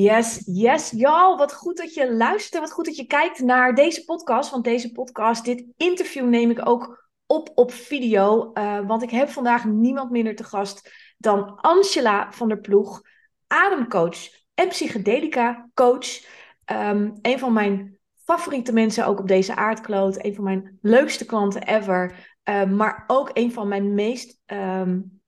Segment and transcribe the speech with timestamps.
[0.00, 1.36] Yes, yes, y'all.
[1.36, 2.62] Wat goed dat je luistert.
[2.62, 4.50] Wat goed dat je kijkt naar deze podcast.
[4.50, 8.50] Want deze podcast, dit interview neem ik ook op op video.
[8.54, 13.02] Uh, want ik heb vandaag niemand minder te gast dan Angela van der Ploeg,
[13.46, 16.24] ademcoach en psychedelica coach.
[16.66, 20.24] Um, een van mijn favoriete mensen ook op deze aardkloot.
[20.24, 22.34] Een van mijn leukste klanten ever.
[22.44, 25.20] Uh, maar ook een van mijn meest, um,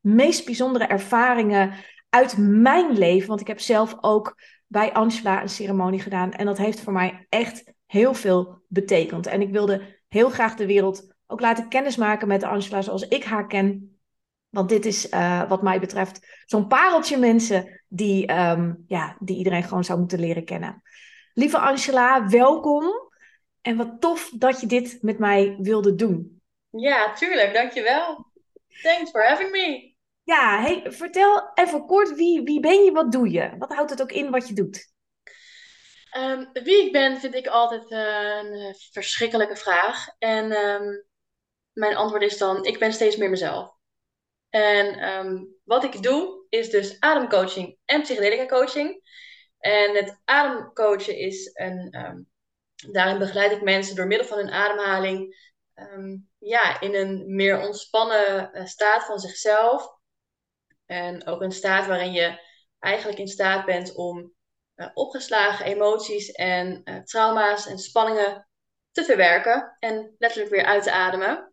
[0.00, 1.72] meest bijzondere ervaringen
[2.08, 3.28] uit mijn leven.
[3.28, 4.36] Want ik heb zelf ook
[4.66, 6.32] bij Angela een ceremonie gedaan.
[6.32, 9.26] En dat heeft voor mij echt heel veel betekend.
[9.26, 13.46] En ik wilde heel graag de wereld ook laten kennismaken met Angela zoals ik haar
[13.46, 13.98] ken.
[14.48, 19.62] Want dit is uh, wat mij betreft zo'n pareltje mensen die, um, ja, die iedereen
[19.62, 20.82] gewoon zou moeten leren kennen.
[21.34, 22.84] Lieve Angela, welkom.
[23.60, 26.42] En wat tof dat je dit met mij wilde doen.
[26.70, 27.54] Ja, tuurlijk.
[27.54, 28.26] Dankjewel.
[28.82, 29.95] Thanks for having me.
[30.26, 33.54] Ja, hey, vertel even kort, wie, wie ben je, wat doe je?
[33.58, 34.92] Wat houdt het ook in wat je doet?
[36.16, 40.06] Um, wie ik ben vind ik altijd uh, een verschrikkelijke vraag.
[40.18, 41.06] En um,
[41.72, 43.70] mijn antwoord is dan, ik ben steeds meer mezelf.
[44.48, 49.02] En um, wat ik doe, is dus ademcoaching en psychedelica coaching.
[49.58, 51.96] En het ademcoachen is een,
[52.90, 55.36] daarin begeleid ik mensen door middel van hun ademhaling
[56.38, 59.95] ja, in een meer ontspannen uh, staat van zichzelf
[60.86, 62.40] en ook een staat waarin je
[62.78, 64.32] eigenlijk in staat bent om
[64.76, 68.48] uh, opgeslagen emoties en uh, trauma's en spanningen
[68.90, 71.52] te verwerken en letterlijk weer uit te ademen.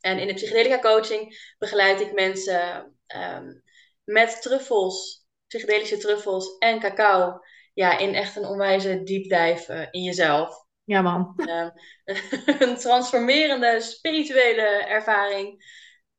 [0.00, 3.62] En in de psychedelica coaching begeleid ik mensen um,
[4.04, 7.40] met truffels, psychedelische truffels en cacao,
[7.74, 10.66] ja, in echt een onwijze deep dive uh, in jezelf.
[10.84, 11.34] Ja, man.
[11.36, 11.72] Um,
[12.68, 15.64] een transformerende spirituele ervaring.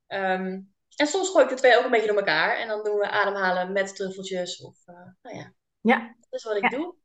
[0.07, 2.57] Um, en soms gooi ik de twee ook een beetje door elkaar.
[2.57, 4.61] En dan doen we ademhalen met truffeltjes.
[4.61, 5.53] Of, uh, nou ja.
[5.81, 6.15] ja.
[6.29, 6.77] Dat is wat ik ja.
[6.77, 6.95] doe.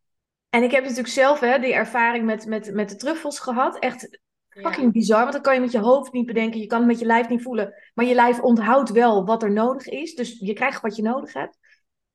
[0.50, 3.78] En ik heb natuurlijk zelf hè, die ervaring met, met, met de truffels gehad.
[3.78, 4.90] Echt fucking ja.
[4.90, 5.20] bizar.
[5.20, 6.60] Want dan kan je met je hoofd niet bedenken.
[6.60, 7.74] Je kan het met je lijf niet voelen.
[7.94, 10.14] Maar je lijf onthoudt wel wat er nodig is.
[10.14, 11.58] Dus je krijgt wat je nodig hebt.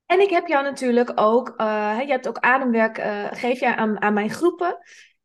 [0.05, 1.53] En ik heb jou natuurlijk ook...
[1.57, 4.77] Uh, je hebt ook ademwerk, uh, geef jij aan, aan mijn groepen.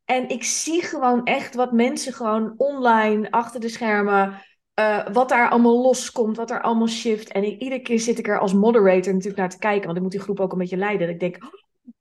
[0.05, 4.41] En ik zie gewoon echt wat mensen gewoon online, achter de schermen...
[4.79, 7.31] Uh, wat daar allemaal loskomt, wat er allemaal shift.
[7.31, 10.03] En ik, iedere keer zit ik er als moderator natuurlijk naar te kijken, want ik
[10.03, 11.07] moet die groep ook een beetje leiden.
[11.07, 11.37] Dat ik denk,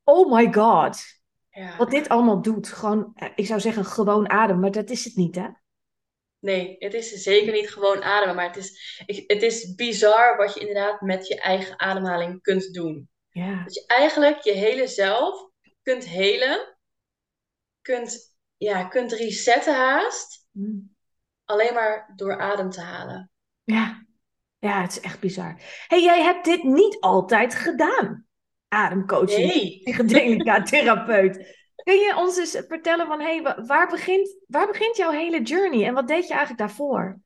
[0.05, 1.03] oh my god,
[1.51, 1.77] ja.
[1.77, 2.69] wat dit allemaal doet.
[2.69, 5.49] Gewoon, ik zou zeggen, gewoon ademen, maar dat is het niet, hè?
[6.39, 10.61] Nee, het is zeker niet gewoon ademen, maar het is, het is bizar wat je
[10.61, 13.09] inderdaad met je eigen ademhaling kunt doen.
[13.31, 13.63] Ja.
[13.65, 15.51] Dat je eigenlijk je hele zelf
[15.83, 16.77] kunt helen,
[17.81, 20.49] kunt, ja, kunt resetten haast.
[20.51, 20.95] Mm
[21.47, 23.31] alleen maar door adem te halen.
[23.65, 24.07] Ja,
[24.59, 25.61] ja het is echt bizar.
[25.87, 28.27] hey, jij hebt dit niet altijd gedaan.
[28.69, 29.81] Ademcoaching, nee.
[29.85, 31.65] psychedelica, therapeut.
[31.75, 35.95] Kun je ons eens vertellen van, hey, waar begint, waar begint jouw hele journey en
[35.95, 37.21] wat deed je eigenlijk daarvoor?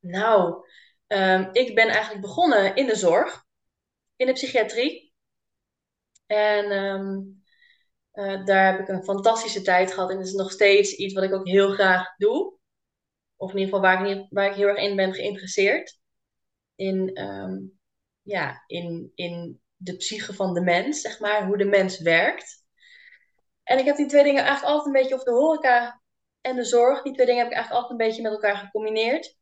[0.00, 0.66] Nou,
[1.06, 3.44] um, ik ben eigenlijk begonnen in de zorg,
[4.16, 5.14] in de psychiatrie.
[6.26, 7.42] En um,
[8.12, 11.24] uh, daar heb ik een fantastische tijd gehad en dat is nog steeds iets wat
[11.24, 12.57] ik ook heel graag doe
[13.38, 15.98] of in ieder geval waar ik, waar ik heel erg in ben geïnteresseerd.
[16.74, 17.78] In, um,
[18.22, 22.66] ja, in, in de psyche van de mens, zeg maar, hoe de mens werkt.
[23.62, 26.02] En ik heb die twee dingen eigenlijk altijd een beetje, of de horeca
[26.40, 29.36] en de zorg, die twee dingen heb ik eigenlijk altijd een beetje met elkaar gecombineerd.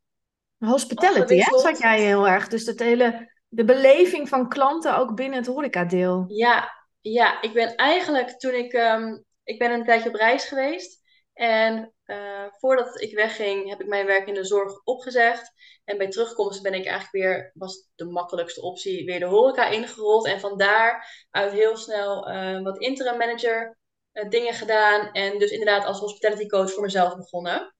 [0.57, 1.59] Hospitality, hè?
[1.59, 2.47] Zat jij heel erg.
[2.47, 6.23] Dus dat hele, de beleving van klanten ook binnen het horecadeel.
[6.27, 11.05] Ja, ja, ik ben eigenlijk toen ik, um, ik ben een tijdje op reis geweest.
[11.37, 15.51] En uh, voordat ik wegging, heb ik mijn werk in de zorg opgezegd.
[15.85, 20.25] En bij terugkomst ben ik eigenlijk weer, was de makkelijkste optie, weer de horeca ingerold.
[20.25, 23.77] En vandaar uit heel snel uh, wat interim manager
[24.13, 25.11] uh, dingen gedaan.
[25.11, 27.75] En dus inderdaad als hospitality coach voor mezelf begonnen.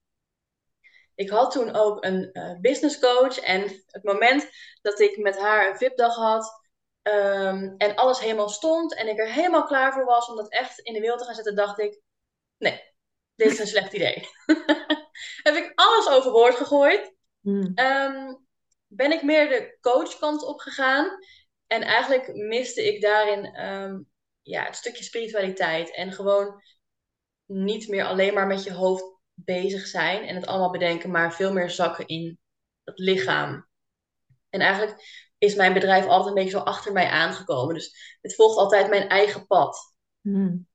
[1.16, 2.32] Ik had toen ook een
[2.62, 3.40] business coach.
[3.40, 4.50] En het moment
[4.82, 6.66] dat ik met haar een VIP-dag had,
[7.02, 10.80] um, en alles helemaal stond en ik er helemaal klaar voor was om dat echt
[10.80, 12.02] in de wereld te gaan zetten, dacht ik,
[12.58, 12.96] nee,
[13.38, 14.28] dit is een slecht idee.
[15.48, 17.16] heb ik alles overboord gegooid.
[17.42, 17.72] Hmm.
[17.76, 18.46] Um,
[18.88, 21.18] ben ik meer de coachkant op gegaan.
[21.68, 24.10] En eigenlijk miste ik daarin um,
[24.42, 25.96] ja, het stukje spiritualiteit.
[25.96, 26.62] En gewoon
[27.46, 29.04] niet meer alleen maar met je hoofd
[29.34, 32.40] bezig zijn en het allemaal bedenken, maar veel meer zakken in
[32.84, 33.68] het lichaam.
[34.50, 37.74] En eigenlijk is mijn bedrijf altijd een beetje zo achter mij aangekomen.
[37.74, 39.96] Dus het volgt altijd mijn eigen pad.
[40.22, 40.68] Hmm.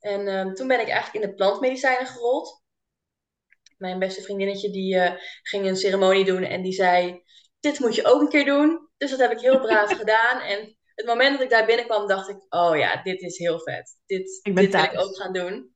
[0.00, 2.62] En ehm, toen ben ik eigenlijk in de plantmedicijnen gerold.
[3.76, 5.12] Mijn beste vriendinnetje die uh,
[5.42, 7.22] ging een ceremonie doen en die zei:
[7.60, 8.88] Dit moet je ook een keer doen.
[8.96, 10.40] Dus dat heb ik heel braaf gedaan.
[10.40, 13.96] En het moment dat ik daar binnenkwam, dacht ik: Oh ja, dit is heel vet.
[14.06, 15.74] Dit, dit wil ik ook gaan doen.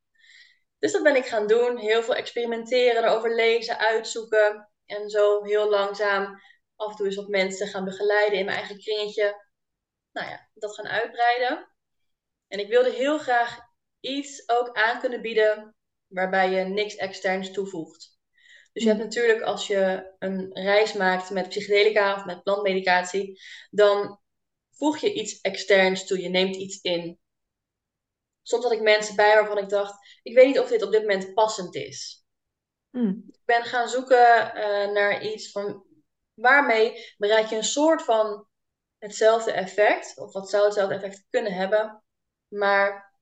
[0.78, 1.78] Dus dat ben ik gaan doen.
[1.78, 4.68] Heel veel experimenteren, erover lezen, uitzoeken.
[4.86, 6.40] En zo heel langzaam
[6.76, 9.44] af en toe eens wat mensen gaan begeleiden in mijn eigen kringetje.
[10.12, 11.68] Nou ja, dat gaan uitbreiden.
[12.48, 13.58] En ik wilde heel graag
[14.04, 15.74] iets ook aan kunnen bieden
[16.06, 18.18] waarbij je niks externs toevoegt.
[18.72, 19.08] Dus je hebt hmm.
[19.08, 23.40] natuurlijk als je een reis maakt met psychedelica of met plantmedicatie,
[23.70, 24.20] dan
[24.70, 26.20] voeg je iets externs toe.
[26.20, 27.18] Je neemt iets in.
[28.42, 31.00] Soms had ik mensen bij waarvan ik dacht, ik weet niet of dit op dit
[31.00, 32.24] moment passend is.
[32.90, 33.24] Hmm.
[33.28, 35.86] Ik ben gaan zoeken uh, naar iets van
[36.34, 38.48] waarmee bereik je een soort van
[38.98, 42.02] hetzelfde effect, of wat zou hetzelfde effect kunnen hebben,
[42.48, 43.13] maar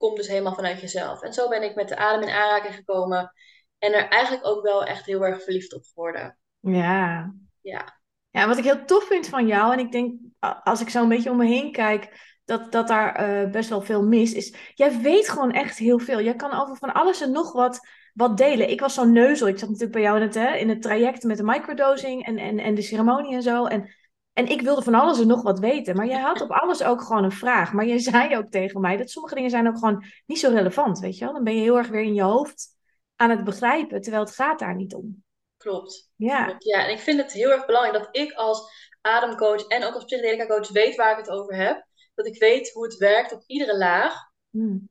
[0.00, 1.22] komt dus helemaal vanuit jezelf.
[1.22, 3.32] En zo ben ik met de adem in aanraking gekomen
[3.78, 6.38] en er eigenlijk ook wel echt heel erg verliefd op geworden.
[6.60, 7.34] Ja.
[7.60, 7.98] Ja.
[8.30, 10.20] Ja, wat ik heel tof vind van jou, en ik denk
[10.62, 12.12] als ik zo een beetje om me heen kijk,
[12.44, 14.54] dat, dat daar uh, best wel veel mis is.
[14.74, 16.20] Jij weet gewoon echt heel veel.
[16.20, 18.70] Jij kan over van alles en nog wat, wat delen.
[18.70, 19.48] Ik was zo'n neuzel.
[19.48, 22.38] Ik zat natuurlijk bij jou in het, hè, in het traject met de microdosing en,
[22.38, 23.66] en, en de ceremonie en zo.
[23.66, 23.94] En
[24.32, 25.96] en ik wilde van alles en nog wat weten.
[25.96, 27.72] Maar jij had op alles ook gewoon een vraag.
[27.72, 30.98] Maar jij zei ook tegen mij dat sommige dingen zijn ook gewoon niet zo relevant,
[30.98, 31.34] weet je wel.
[31.34, 32.68] Dan ben je heel erg weer in je hoofd
[33.16, 35.24] aan het begrijpen, terwijl het gaat daar niet om.
[35.56, 36.10] Klopt.
[36.16, 36.44] Ja.
[36.44, 36.64] Klopt.
[36.64, 40.04] Ja, en ik vind het heel erg belangrijk dat ik als ademcoach en ook als
[40.04, 41.86] psychedelica coach weet waar ik het over heb.
[42.14, 44.14] Dat ik weet hoe het werkt op iedere laag.
[44.50, 44.88] Hmm.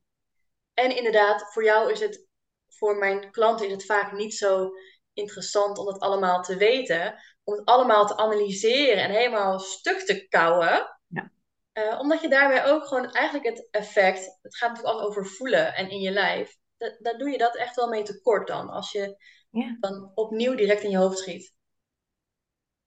[0.73, 2.27] En inderdaad, voor jou is het,
[2.67, 4.71] voor mijn klanten is het vaak niet zo
[5.13, 7.15] interessant om dat allemaal te weten
[7.49, 10.97] om het allemaal te analyseren en helemaal stuk te kouwen.
[11.07, 11.31] Ja.
[11.73, 15.75] Uh, omdat je daarbij ook gewoon eigenlijk het effect, het gaat natuurlijk altijd over voelen
[15.75, 16.57] en in je lijf.
[16.99, 19.77] Daar doe je dat echt wel mee tekort dan, als je ja.
[19.79, 21.53] dan opnieuw direct in je hoofd schiet.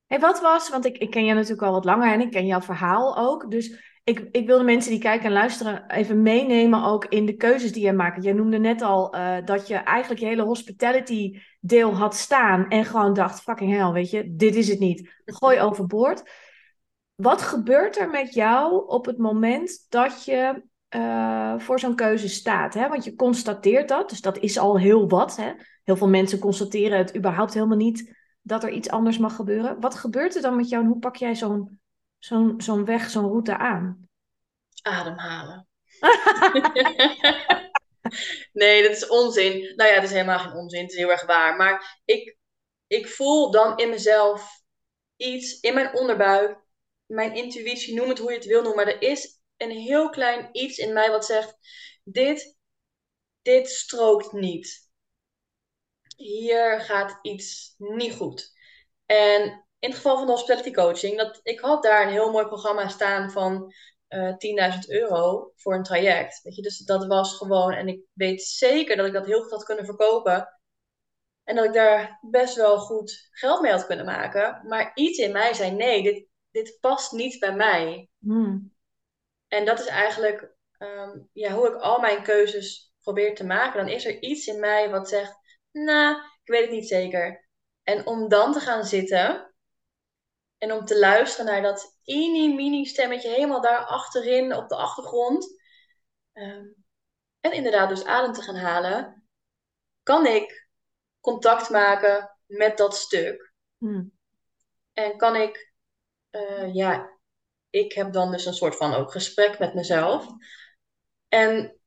[0.06, 2.46] Hey, wat was, want ik, ik ken jou natuurlijk al wat langer en ik ken
[2.46, 3.50] jouw verhaal ook.
[3.50, 7.36] Dus ik, ik wil de mensen die kijken en luisteren even meenemen ook in de
[7.36, 8.24] keuzes die jij maakt.
[8.24, 12.84] Jij noemde net al uh, dat je eigenlijk je hele hospitality deel had staan en
[12.84, 15.22] gewoon dacht, fucking hell, weet je, dit is het niet.
[15.24, 16.22] Gooi overboord.
[17.14, 20.62] Wat gebeurt er met jou op het moment dat je
[20.96, 22.74] uh, voor zo'n keuze staat?
[22.74, 22.88] Hè?
[22.88, 25.36] Want je constateert dat, dus dat is al heel wat.
[25.36, 25.52] Hè?
[25.84, 29.80] Heel veel mensen constateren het überhaupt helemaal niet dat er iets anders mag gebeuren.
[29.80, 31.80] Wat gebeurt er dan met jou en hoe pak jij zo'n
[32.58, 34.08] zo'n weg, zo'n route aan?
[34.82, 35.68] Ademhalen.
[38.52, 39.72] nee, dat is onzin.
[39.76, 40.82] Nou ja, het is helemaal geen onzin.
[40.82, 41.56] Het is heel erg waar.
[41.56, 42.36] Maar ik,
[42.86, 44.62] ik voel dan in mezelf
[45.16, 46.60] iets in mijn onderbuik.
[47.06, 48.84] Mijn intuïtie, noem het hoe je het wil noemen.
[48.84, 51.56] Maar er is een heel klein iets in mij wat zegt:
[52.04, 52.56] dit,
[53.42, 54.90] dit strookt niet.
[56.16, 58.52] Hier gaat iets niet goed.
[59.06, 62.46] En in het geval van de hospitality coaching, dat, ik had daar een heel mooi
[62.46, 63.72] programma staan van
[64.08, 66.42] uh, 10.000 euro voor een traject.
[66.42, 66.62] Weet je?
[66.62, 69.84] Dus dat was gewoon, en ik weet zeker dat ik dat heel goed had kunnen
[69.84, 70.60] verkopen.
[71.44, 74.66] En dat ik daar best wel goed geld mee had kunnen maken.
[74.66, 78.08] Maar iets in mij zei: nee, dit, dit past niet bij mij.
[78.18, 78.74] Hmm.
[79.48, 83.84] En dat is eigenlijk um, ja, hoe ik al mijn keuzes probeer te maken.
[83.84, 85.34] Dan is er iets in mij wat zegt:
[85.72, 87.48] nou, ik weet het niet zeker.
[87.82, 89.51] En om dan te gaan zitten
[90.62, 95.60] en om te luisteren naar dat mini-mini stemmetje helemaal daar achterin op de achtergrond.
[96.32, 96.66] Ehm,
[97.40, 99.26] en inderdaad dus adem te gaan halen.
[100.02, 100.68] Kan ik
[101.20, 103.52] contact maken met dat stuk.
[103.78, 104.12] Hmm.
[104.92, 105.72] En kan ik,
[106.30, 107.18] uh, ja,
[107.70, 110.26] ik heb dan dus een soort van ook gesprek met mezelf.
[111.28, 111.80] En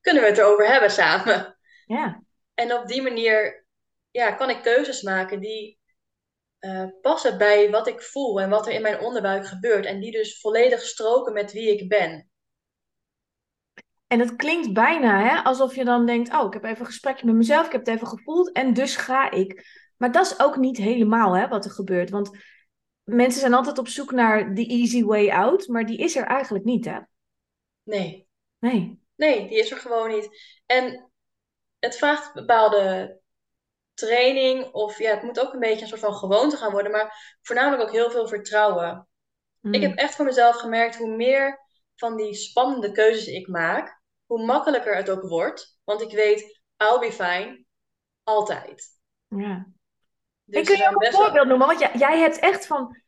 [0.00, 1.58] kunnen we het erover hebben samen.
[1.86, 2.22] Ja.
[2.54, 3.66] En op die manier
[4.10, 5.82] ja, kan ik keuzes maken die
[6.64, 9.84] uh, passen bij wat ik voel en wat er in mijn onderbuik gebeurt.
[9.84, 12.28] En die dus volledig stroken met wie ik ben.
[14.06, 17.26] En het klinkt bijna hè, alsof je dan denkt: Oh, ik heb even een gesprekje
[17.26, 19.66] met mezelf, ik heb het even gevoeld en dus ga ik.
[19.96, 22.10] Maar dat is ook niet helemaal hè, wat er gebeurt.
[22.10, 22.30] Want
[23.02, 26.64] mensen zijn altijd op zoek naar the easy way out, maar die is er eigenlijk
[26.64, 26.98] niet, hè?
[27.82, 28.28] Nee.
[28.58, 29.02] Nee.
[29.16, 30.28] Nee, die is er gewoon niet.
[30.66, 31.10] En
[31.78, 33.20] het vraagt bepaalde
[33.94, 37.36] training of ja, het moet ook een beetje een soort van gewoonte gaan worden, maar
[37.42, 39.08] voornamelijk ook heel veel vertrouwen.
[39.60, 39.98] Ik heb Hmm.
[39.98, 41.60] echt voor mezelf gemerkt hoe meer
[41.96, 45.78] van die spannende keuzes ik maak, hoe makkelijker het ook wordt.
[45.84, 47.64] Want ik weet, I'll be fine,
[48.22, 48.88] altijd.
[49.28, 49.66] Ja.
[50.44, 53.02] Dus, ik kun je ook een wel- voorbeeld noemen, want jij, jij hebt echt van,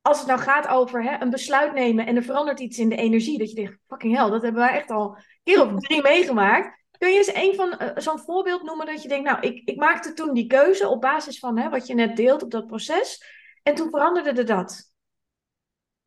[0.00, 2.96] als het nou gaat over hè, een besluit nemen en er verandert iets in de
[2.96, 6.02] energie, dat je denkt, fucking hell, dat hebben wij echt al een keer of drie
[6.02, 6.83] meegemaakt.
[7.04, 9.76] Kun je eens een van eh, zo'n voorbeeld noemen dat je denkt, nou, ik, ik
[9.76, 13.24] maakte toen die keuze op basis van hè, wat je net deelt op dat proces
[13.62, 14.92] en toen veranderde er dat.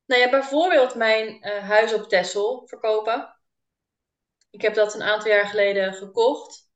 [0.06, 3.38] Nou ja, bijvoorbeeld mijn eh, huis op Texel verkopen.
[4.50, 6.70] Ik heb dat een aantal jaar geleden gekocht.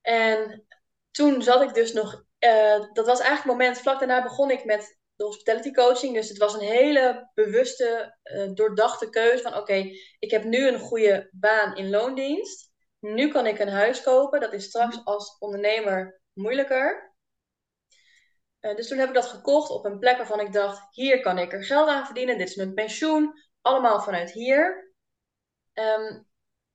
[0.00, 0.66] En
[1.10, 2.24] toen zat ik dus nog.
[2.38, 3.78] eh, dat was eigenlijk het moment.
[3.78, 6.14] Vlak daarna begon ik met de hospitality coaching.
[6.14, 8.16] Dus het was een hele bewuste,
[8.54, 12.67] doordachte keuze van: oké, ik heb nu een goede baan in loondienst.
[13.00, 14.40] Nu kan ik een huis kopen.
[14.40, 17.16] Dat is straks als ondernemer moeilijker.
[18.60, 21.38] Eh, dus toen heb ik dat gekocht op een plek waarvan ik dacht: hier kan
[21.38, 22.38] ik er geld aan verdienen.
[22.38, 23.32] Dit is mijn pensioen.
[23.60, 24.92] Allemaal vanuit hier.
[25.72, 26.22] Ehm,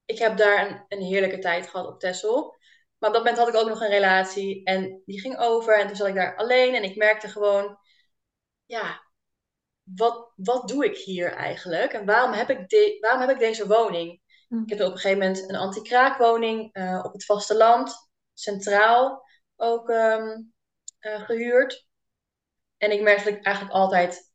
[0.06, 2.56] ik heb daar een, een heerlijke tijd gehad op Texel.
[2.98, 5.80] Maar op dat moment had ik ook nog een relatie en die ging over.
[5.80, 7.78] En toen zat ik daar alleen en ik merkte gewoon:
[8.66, 9.02] ja,
[9.84, 11.94] wat, wat doe ik hier eigenlijk?
[11.94, 14.22] En waarom heb ik, de, waarom heb ik deze woning?
[14.54, 14.62] Hm.
[14.62, 20.42] Ik heb op een gegeven moment een anti-kraakwoning eh, op het vasteland, centraal ook ehm,
[21.00, 21.88] eh, gehuurd.
[22.78, 24.32] En ik merkte dat ik eigenlijk altijd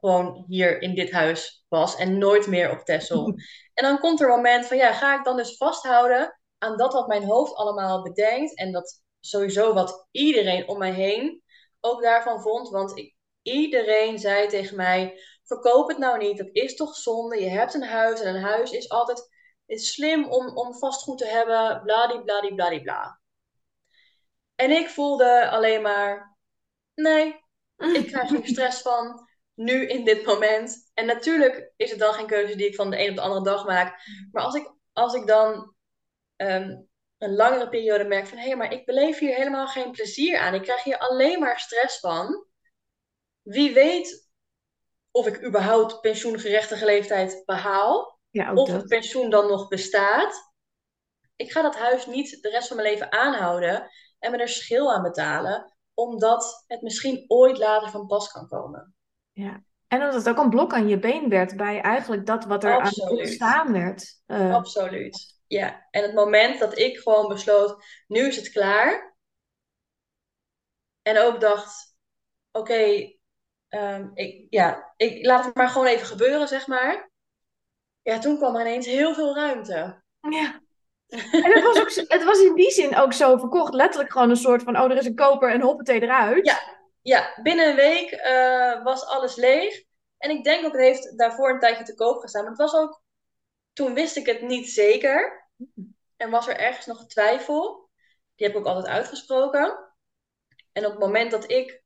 [0.00, 3.34] gewoon hier in dit huis was en nooit meer op Texel.
[3.74, 6.92] En dan komt er een moment van, ja, ga ik dan dus vasthouden aan dat
[6.92, 11.42] wat mijn hoofd allemaal bedenkt en dat sowieso wat iedereen om mij heen
[11.80, 12.68] ook daarvan vond.
[12.68, 17.48] Want ik, iedereen zei tegen mij, verkoop het nou niet, dat is toch zonde, je
[17.48, 19.32] hebt een huis en een huis is altijd
[19.66, 23.20] is slim om, om vastgoed te hebben, bladibladibladibla.
[24.54, 26.36] En ik voelde alleen maar,
[26.94, 27.44] nee,
[27.98, 30.90] ik krijg hier stress van, nu in dit moment.
[30.94, 33.44] En natuurlijk is het dan geen keuze die ik van de een op de andere
[33.44, 33.98] dag maak.
[34.32, 35.74] Maar als ik, als ik dan
[36.36, 36.76] ehm,
[37.18, 38.38] een langere periode merk van...
[38.38, 40.54] hé, hey, maar ik beleef hier helemaal geen plezier aan.
[40.54, 42.46] Ik krijg hier alleen maar stress van.
[43.42, 44.23] Wie weet
[45.14, 48.20] of ik überhaupt pensioengerechtige leeftijd behaal.
[48.30, 50.52] Ja, Of het pensioen dan nog bestaat.
[51.36, 54.92] Ik ga dat huis niet de rest van mijn leven aanhouden en me er schil
[54.92, 58.94] aan betalen, omdat het misschien ooit later van pas kan komen.
[59.88, 62.72] En omdat het ook een blok aan je been werd bij eigenlijk dat wat er
[62.72, 63.18] aan Absoluut.
[63.18, 64.20] ontstaan werd.
[64.26, 65.38] Eh, Absoluut.
[65.46, 69.16] Ja, en het moment dat ik gewoon besloot, nu is het klaar.
[71.02, 71.96] En ook dacht,
[72.52, 73.13] oké,
[73.74, 77.10] ehm, ik, ja, ik laat het maar gewoon even gebeuren, zeg maar.
[78.02, 80.02] Ja, toen kwam er ineens heel veel ruimte.
[80.20, 80.62] Ja.
[81.08, 83.74] En het was, ook, het was in die zin ook zo verkocht.
[83.74, 86.46] Letterlijk gewoon een soort van, oh, er is een koper en hoppatee eruit.
[86.46, 86.72] Ja.
[87.04, 89.82] Ja, binnen een week eh, was alles leeg.
[90.18, 92.42] En ik denk ook, het heeft daarvoor een tijdje te koop gestaan.
[92.42, 93.02] Maar het was ook,
[93.72, 95.48] toen wist ik het niet zeker.
[96.16, 97.90] En was er ergens nog twijfel.
[98.34, 99.94] Die heb ik ook altijd uitgesproken.
[100.72, 101.82] En op het moment dat ik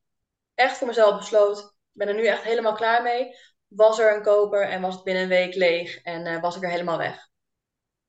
[0.55, 3.35] echt voor mezelf besloot, ben er nu echt helemaal klaar mee.
[3.67, 6.03] Was er een koper en was het binnen een week leeg.
[6.03, 7.27] En eh, was ik er helemaal weg.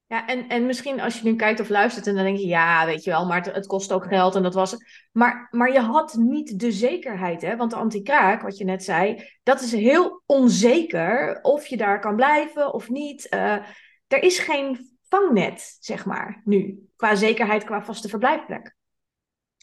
[0.06, 2.86] Ja, en, en misschien als je nu kijkt of luistert en dan denk je, ja,
[2.86, 5.08] weet je wel, maar het, het kost ook geld en dat was het.
[5.12, 7.56] Maar, maar je had niet de zekerheid, hè?
[7.56, 12.16] Want de anti-kraak, wat je net zei, dat is heel onzeker of je daar kan
[12.16, 13.30] blijven of niet.
[13.30, 13.58] Eh,
[14.08, 18.76] er is geen vangnet, zeg maar, nu, qua zekerheid, qua vaste verblijfplek.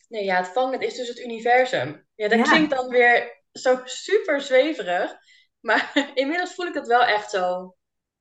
[0.08, 2.06] Nee, ja, het vangnet is dus het universum.
[2.14, 2.44] Ja, dat Ja.
[2.44, 5.16] klinkt dan weer zo super zweverig.
[5.60, 7.74] Maar inmiddels voel ik het wel echt zo.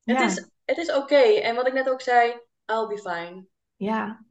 [0.03, 0.25] Het Ja.
[0.25, 1.15] is, het is oké.
[1.15, 2.29] En wat ik net ook zei,
[2.65, 3.45] I'll be fine.
[3.75, 4.25] Ja.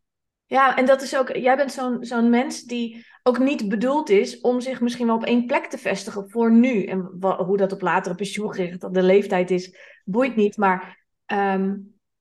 [0.46, 4.40] Ja, en dat is ook, jij bent zo'n zo'n mens die ook niet bedoeld is
[4.40, 6.84] om zich misschien wel op één plek te vestigen voor nu.
[6.84, 10.56] En hoe dat op latere pensioengericht de leeftijd is, boeit niet.
[10.56, 11.74] Maar ehm,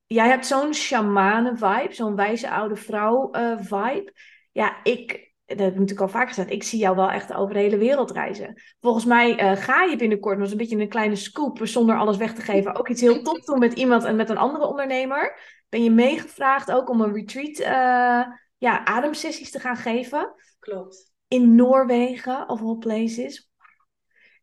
[0.05, 4.13] jij hebt zo'n shamane vibe, zo'n wijze oude vrouw eh, vibe.
[4.51, 7.53] Ja, ik, dat heb ik natuurlijk al vaak gezegd, ik zie jou wel echt over
[7.53, 8.62] de hele wereld reizen.
[8.79, 12.17] Volgens mij eh, ga je binnenkort, nog eens een beetje een kleine scoop, zonder alles
[12.17, 15.39] weg te geven, ook iets heel tof doen met iemand en met een andere ondernemer.
[15.69, 21.13] Ben je meegevraagd ook om een retreat, eh, ja, ademsessies te gaan geven Klopt.
[21.27, 23.51] in Noorwegen, of all places.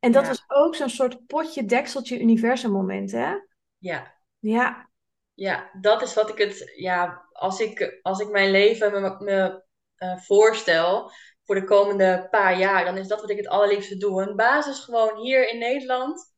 [0.01, 0.29] En dat Ja.
[0.29, 3.35] was ook zo'n soort potje, dekseltje, universum moment, hè?
[3.79, 4.15] Ja.
[4.39, 4.89] Ja,
[5.35, 6.73] Ja, dat is wat ik het...
[6.77, 9.63] Ja, als ik, als ik mijn leven me
[10.01, 11.11] eh, voorstel
[11.45, 14.23] voor de komende paar jaar, dan is dat wat ik het allerliefste doe.
[14.23, 16.33] Een basis gewoon hier in Nederland.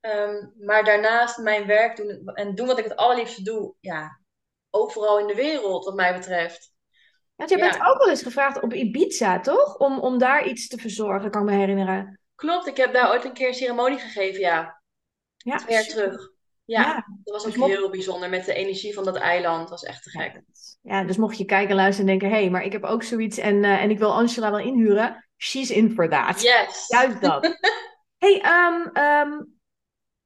[0.00, 3.74] Ehm, maar daarnaast mijn werk doen en doen wat ik het allerliefste doe.
[3.80, 4.20] Ja,
[4.70, 6.72] overal in de wereld, wat mij betreft.
[7.36, 7.56] want Ja.
[7.56, 9.76] bent ook wel eens gevraagd op Ibiza, toch?
[9.76, 12.20] Om, om daar iets te verzorgen, kan ik me herinneren.
[12.34, 14.82] Klopt, ik heb daar ooit een keer een ceremonie gegeven, ja.
[15.36, 16.02] Ja, Twee jaar super.
[16.02, 16.31] terug.
[16.72, 19.60] Ja, dat was ook heel bijzonder met de energie van dat eiland.
[19.60, 20.42] Dat was echt te gek.
[20.82, 22.36] Ja, dus mocht je kijken, luisteren en denken...
[22.36, 25.28] hé, hey, maar ik heb ook zoiets en, uh, en ik wil Angela wel inhuren.
[25.36, 26.42] She's in for that.
[26.42, 26.86] Yes.
[26.88, 27.58] Juist dat.
[28.24, 29.60] hey, um, um,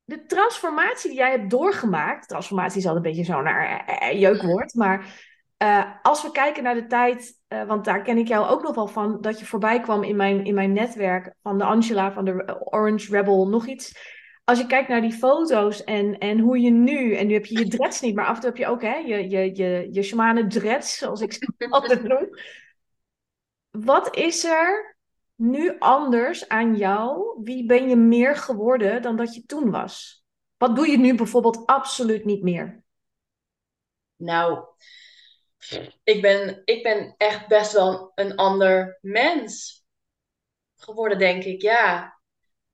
[0.05, 2.29] de transformatie die jij hebt doorgemaakt...
[2.29, 5.25] Transformatie is al een beetje zo naar uh, jeukwoord, maar...
[5.63, 8.87] Uh, als we kijken naar de tijd, want daar ken ik jou ook nog wel
[8.87, 12.57] van, dat je voorbij kwam in mijn, in mijn netwerk van de Angela van de
[12.65, 14.16] Orange Rebel, nog iets
[14.47, 17.59] als je kijkt naar die foto's en, en hoe je nu, en nu heb je
[17.59, 20.03] je dreads niet, maar af en toe heb je ook hè, je, je, je, je
[20.03, 22.29] shamane dreads, zoals ik ze altijd noem.
[23.71, 24.97] Wat is er
[25.35, 27.39] nu anders aan jou?
[27.43, 30.25] Wie ben je meer geworden dan dat je toen was?
[30.57, 32.85] Wat doe je nu bijvoorbeeld absoluut niet meer?
[34.17, 34.65] Nou,
[36.03, 39.85] ik ben, ik ben echt best wel een ander mens
[40.77, 41.63] geworden, denk ik.
[41.63, 42.16] Ja,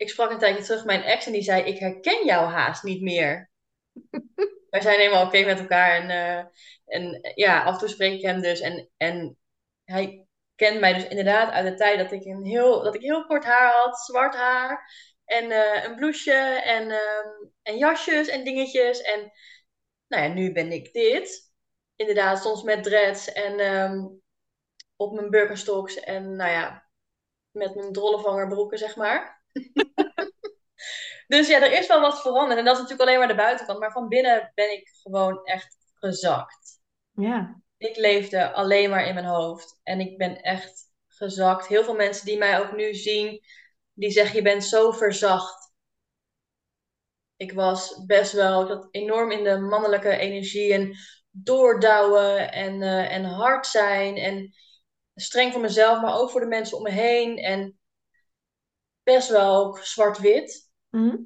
[0.02, 3.02] ik sprak een tijdje terug mijn ex en die zei: Ik herken jou haast niet
[3.02, 3.50] meer.
[4.70, 6.44] Wij zijn helemaal oké met elkaar en, uh,
[6.86, 8.60] en ja, af en toe spreek ik hem dus.
[8.60, 9.38] En, en
[9.84, 13.26] hij kent mij dus inderdaad uit de tijd dat ik, een heel, dat ik heel
[13.26, 14.90] kort haar had, zwart haar
[15.24, 19.00] en uh, een blouseje en, uh, en jasjes en dingetjes.
[19.00, 19.32] En
[20.06, 21.52] nou ja, nu ben ik dit.
[21.96, 24.22] Inderdaad, soms met dreads en um,
[24.96, 26.88] op mijn Birkenstocks en nou ja,
[27.50, 29.41] met mijn drollevangerbroeken, zeg maar.
[31.32, 32.58] dus ja, er is wel wat veranderd.
[32.58, 33.78] En dat is natuurlijk alleen maar de buitenkant.
[33.78, 36.80] Maar van binnen ben ik gewoon echt gezakt.
[37.10, 37.60] Ja.
[37.76, 39.80] Ik leefde alleen maar in mijn hoofd.
[39.82, 41.66] En ik ben echt gezakt.
[41.66, 43.40] Heel veel mensen die mij ook nu zien,
[43.92, 45.72] die zeggen je bent zo verzacht.
[47.36, 50.96] Ik was best wel, ik had enorm in de mannelijke energie en
[51.30, 54.54] doordouwen en, uh, en hard zijn en
[55.14, 57.36] streng voor mezelf, maar ook voor de mensen om me heen.
[57.36, 57.78] En
[59.02, 60.72] best wel ook zwart-wit.
[60.90, 61.16] Mhm.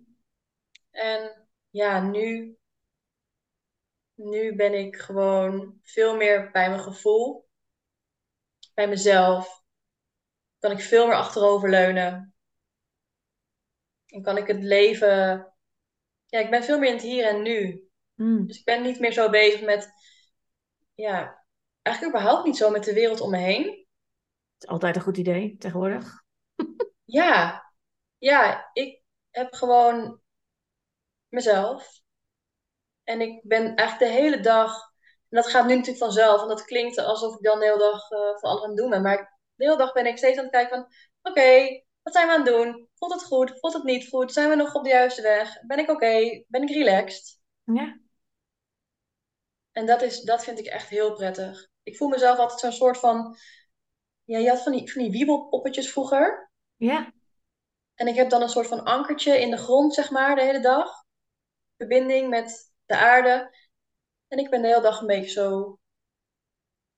[0.90, 2.56] En ja, nu,
[4.14, 7.48] nu ben ik gewoon veel meer bij mijn gevoel,
[8.74, 9.64] bij mezelf.
[10.58, 12.34] Kan ik veel meer achteroverleunen.
[14.06, 15.52] En kan ik het leven.
[16.26, 17.88] Ja, ik ben veel meer in het hier en nu.
[18.14, 18.46] Mm.
[18.46, 19.90] Dus ik ben niet meer zo bezig met.
[20.94, 21.44] Ja,
[21.82, 23.64] eigenlijk überhaupt niet zo met de wereld om me heen.
[23.64, 26.24] Het is altijd een goed idee tegenwoordig.
[27.04, 27.65] Ja,
[28.18, 30.20] ja, ik heb gewoon
[31.28, 32.00] mezelf.
[33.04, 34.92] En ik ben eigenlijk de hele dag,
[35.28, 38.10] en dat gaat nu natuurlijk vanzelf, en dat klinkt alsof ik dan de hele dag
[38.10, 39.02] uh, voor alles aan het doen ben.
[39.02, 40.86] Maar de hele dag ben ik steeds aan het kijken van,
[41.32, 42.88] oké, wat zijn we aan het doen?
[42.94, 43.58] Voelt het goed?
[43.58, 44.32] Voelt het niet goed?
[44.32, 45.60] Zijn we nog op de juiste weg?
[45.66, 46.44] Ben ik oké?
[46.48, 47.40] Ben ik relaxed?
[47.64, 48.00] Ja.
[49.72, 51.68] En dat, is, dat vind ik echt heel prettig.
[51.82, 53.36] Ik voel mezelf altijd zo'n soort van,
[54.24, 56.50] ja, je had van die, van die wiebelpoppetjes vroeger.
[56.76, 57.12] Ja.
[57.96, 60.60] En ik heb dan een soort van ankertje in de grond, zeg maar, de hele
[60.60, 61.04] dag.
[61.76, 63.54] Verbinding met de aarde.
[64.28, 65.78] En ik ben de hele dag een beetje zo,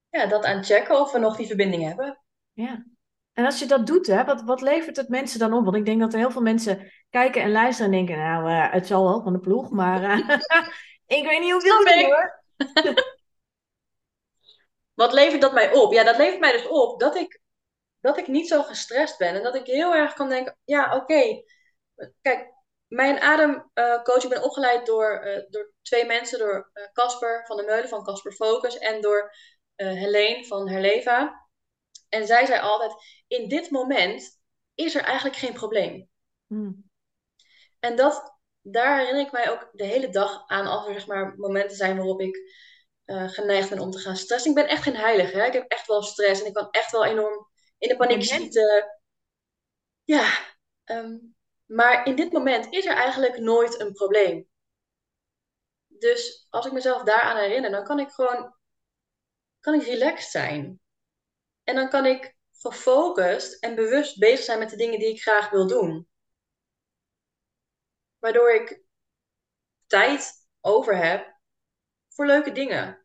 [0.09, 2.19] ja, dat aan het checken of we nog die verbinding hebben.
[2.53, 2.85] Ja.
[3.33, 5.63] En als je dat doet, hè, wat, wat levert het mensen dan op?
[5.63, 8.71] Want ik denk dat er heel veel mensen kijken en luisteren en denken, nou, uh,
[8.71, 10.17] het zal wel van de ploeg, maar uh,
[11.17, 12.05] ik weet niet hoeveel ik.
[12.05, 12.43] hoor.
[14.93, 15.93] Wat levert dat mij op?
[15.93, 17.39] Ja, dat levert mij dus op dat ik,
[18.01, 19.35] dat ik niet zo gestrest ben.
[19.35, 21.43] En dat ik heel erg kan denken, ja, oké.
[22.21, 22.53] Kijk,
[22.87, 26.39] mijn ademcoach, ik ben opgeleid door, uh, door twee mensen.
[26.39, 28.77] Door Casper van der Meulen van Casper Focus.
[28.77, 29.33] En door
[29.75, 31.47] uh, Helene van Herleva.
[32.09, 32.93] En zij zei altijd,
[33.27, 34.39] in dit moment
[34.75, 36.09] is er eigenlijk geen probleem.
[36.47, 36.89] Hmm.
[37.79, 41.33] En dat, daar herinner ik mij ook de hele dag aan als er zeg maar,
[41.37, 42.37] momenten zijn waarop ik
[43.05, 44.49] uh, geneigd ben om te gaan stressen.
[44.49, 45.37] Ik ben echt geen heilige.
[45.37, 45.45] Hè?
[45.45, 47.48] Ik heb echt wel stress en ik kan echt wel enorm
[47.79, 49.01] in de paniek schieten.
[50.03, 50.37] Ja,
[50.85, 54.47] um, maar in dit moment is er eigenlijk nooit een probleem.
[55.87, 58.57] Dus als ik mezelf daaraan herinner, dan kan ik gewoon
[59.59, 60.81] kan ik relaxed zijn.
[61.63, 65.49] En dan kan ik gefocust en bewust bezig zijn met de dingen die ik graag
[65.49, 66.07] wil doen.
[68.19, 68.83] Waardoor ik
[69.87, 71.37] tijd over heb
[72.07, 72.98] voor leuke dingen.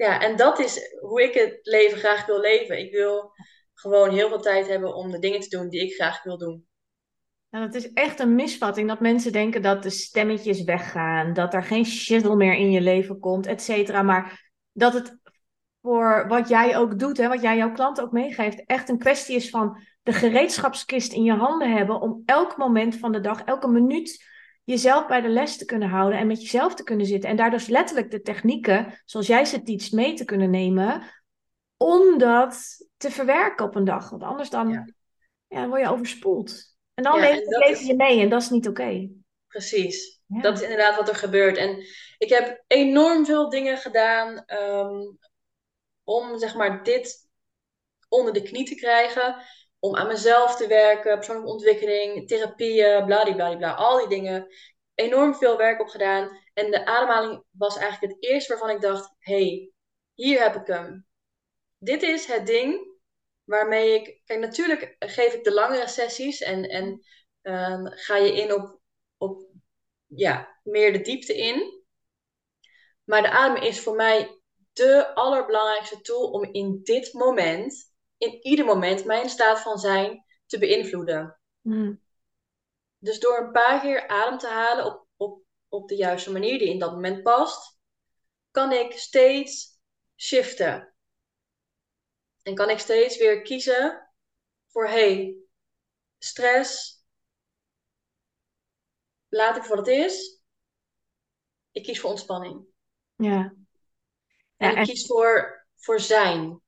[0.00, 2.78] Ja, en dat is hoe ik het leven graag wil leven.
[2.78, 3.32] Ik wil
[3.74, 6.66] gewoon heel veel tijd hebben om de dingen te doen die ik graag wil doen.
[7.50, 11.62] Nou, dat is echt een misvatting dat mensen denken dat de stemmetjes weggaan, dat er
[11.62, 14.02] geen shizzle meer in je leven komt, et cetera.
[14.02, 15.18] Maar dat het
[15.82, 19.36] voor wat jij ook doet, hè, wat jij jouw klant ook meegeeft, echt een kwestie
[19.36, 23.68] is van de gereedschapskist in je handen hebben om elk moment van de dag, elke
[23.68, 24.24] minuut
[24.64, 27.30] jezelf bij de les te kunnen houden en met jezelf te kunnen zitten.
[27.30, 31.02] En daar dus letterlijk de technieken, zoals jij ze teach, mee te kunnen nemen,
[31.76, 34.10] om dat te verwerken op een dag.
[34.10, 34.84] Want anders dan, ja.
[35.48, 36.76] Ja, dan word je overspoeld.
[36.94, 39.08] En dan Ja, leef, en dat leef is- je mee en dat is niet oké.
[39.46, 40.20] Precies.
[40.26, 41.56] Dat is inderdaad wat er gebeurt.
[41.56, 41.84] En
[42.18, 45.10] ik heb enorm veel dingen gedaan ehm,
[46.04, 47.28] om zeg maar dit
[48.08, 49.36] onder de knie te krijgen.
[49.80, 54.46] Om aan mezelf te werken, persoonlijke ontwikkeling, therapieën, bladibladibla, al die dingen.
[54.94, 56.38] Enorm veel werk op gedaan.
[56.54, 59.72] En de ademhaling was eigenlijk het eerste waarvan ik dacht: hey,
[60.14, 61.06] hier heb ik hem.
[61.78, 62.98] Dit is het ding
[63.44, 64.20] waarmee ik.
[64.24, 67.04] Kijk, natuurlijk geef ik de langere sessies en, en
[67.42, 68.80] uh, ga je in op,
[69.16, 69.50] op
[70.06, 71.82] ja, meer de diepte in.
[73.04, 74.40] Maar de adem is voor mij
[74.72, 77.89] de allerbelangrijkste tool om in dit moment,
[78.20, 81.40] in ieder moment, mijn staat van zijn te beïnvloeden.
[81.60, 82.02] Hmm.
[82.98, 86.68] Dus door een paar keer adem te halen op, op, op de juiste manier die
[86.68, 87.78] in dat moment past,
[88.50, 89.80] kan ik steeds
[90.16, 90.94] shiften.
[92.42, 94.10] En kan ik steeds weer kiezen
[94.66, 95.36] voor hey,
[96.18, 97.04] stress,
[99.28, 100.42] laat ik voor wat het is.
[101.70, 102.66] Ik kies voor ontspanning.
[103.16, 103.54] Ja.
[104.56, 106.62] En ik kies voor, voor zijn.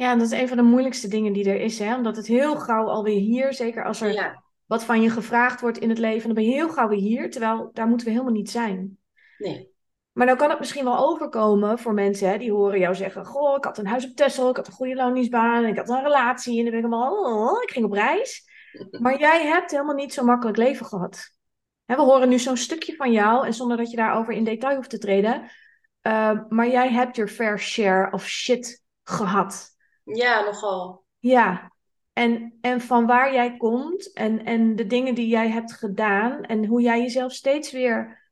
[0.00, 1.94] Ja, dat is een van de moeilijkste dingen die er is, hè?
[1.94, 5.88] Omdat het heel gauw alweer hier, zeker als er wat van je gevraagd wordt in
[5.88, 8.50] het leven, dan ben je heel gauw weer hier, terwijl daar moeten we helemaal niet
[8.50, 8.98] zijn.
[9.38, 9.70] Nee.
[10.12, 13.56] Maar dan kan het misschien wel overkomen voor mensen hè, die horen jou zeggen: Goh,
[13.56, 16.58] ik had een huis op Texel, ik had een goede loningsbaan, ik had een relatie
[16.58, 18.44] en dan ben ik allemaal, oh, ik ging op reis.
[19.02, 21.34] Maar jij hebt helemaal niet zo'n makkelijk leven gehad.
[21.84, 24.76] Hè, we horen nu zo'n stukje van jou en zonder dat je daarover in detail
[24.76, 25.50] hoeft te treden.
[26.02, 29.69] Uh, maar jij hebt je fair share of shit gehad.
[30.12, 31.04] Ja, nogal.
[31.18, 31.72] Ja,
[32.12, 36.64] en, en van waar jij komt en, en de dingen die jij hebt gedaan en
[36.64, 38.22] hoe jij jezelf steeds weer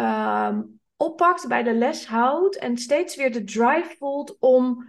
[0.00, 0.58] uh,
[0.96, 4.86] oppakt, bij de les houdt en steeds weer de drive voelt om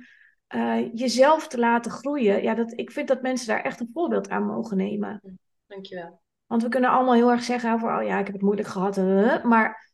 [0.56, 2.44] uh, jezelf te laten groeien.
[2.44, 5.40] Ja, dat, ik vind dat mensen daar echt een voorbeeld aan mogen nemen.
[5.68, 6.22] Dankjewel.
[6.46, 8.98] Want we kunnen allemaal heel erg zeggen over, oh ja, ik heb het moeilijk gehad.
[9.44, 9.94] Maar,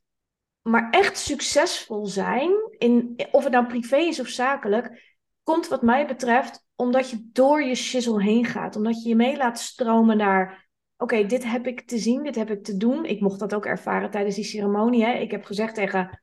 [0.62, 5.15] maar echt succesvol zijn, in, of het nou privé is of zakelijk,
[5.46, 8.76] komt wat mij betreft omdat je door je shizzle heen gaat.
[8.76, 12.50] Omdat je je mee laat stromen naar, oké, dit heb ik te zien, dit heb
[12.50, 13.06] ik te doen.
[13.06, 15.06] Ik mocht dat ook ervaren tijdens die ceremonie.
[15.06, 15.14] Hè.
[15.14, 16.22] Ik heb gezegd tegen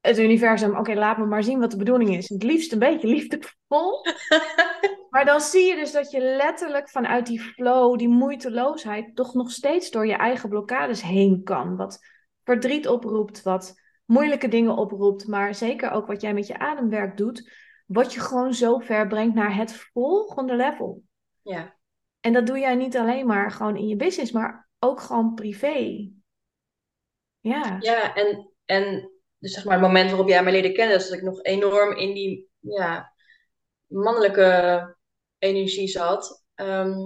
[0.00, 2.28] het universum, oké, laat me maar zien wat de bedoeling is.
[2.28, 4.06] Het liefst een beetje liefdevol.
[5.10, 9.50] maar dan zie je dus dat je letterlijk vanuit die flow, die moeiteloosheid, toch nog
[9.50, 11.76] steeds door je eigen blokkades heen kan.
[11.76, 11.98] Wat
[12.44, 13.74] verdriet oproept, wat
[14.06, 17.50] moeilijke dingen oproept, maar zeker ook wat jij met je ademwerk doet,
[17.84, 21.02] wat je gewoon zo ver brengt naar het volgende level.
[21.42, 21.76] Ja.
[22.20, 26.10] En dat doe jij niet alleen maar gewoon in je business, maar ook gewoon privé.
[27.40, 27.76] Ja.
[27.80, 31.18] Ja, en, en dus zeg maar het moment waarop jij mij leerde kennen, is dat
[31.18, 33.12] ik nog enorm in die ja,
[33.86, 34.96] mannelijke
[35.38, 36.44] energie zat.
[36.54, 36.98] Ehm,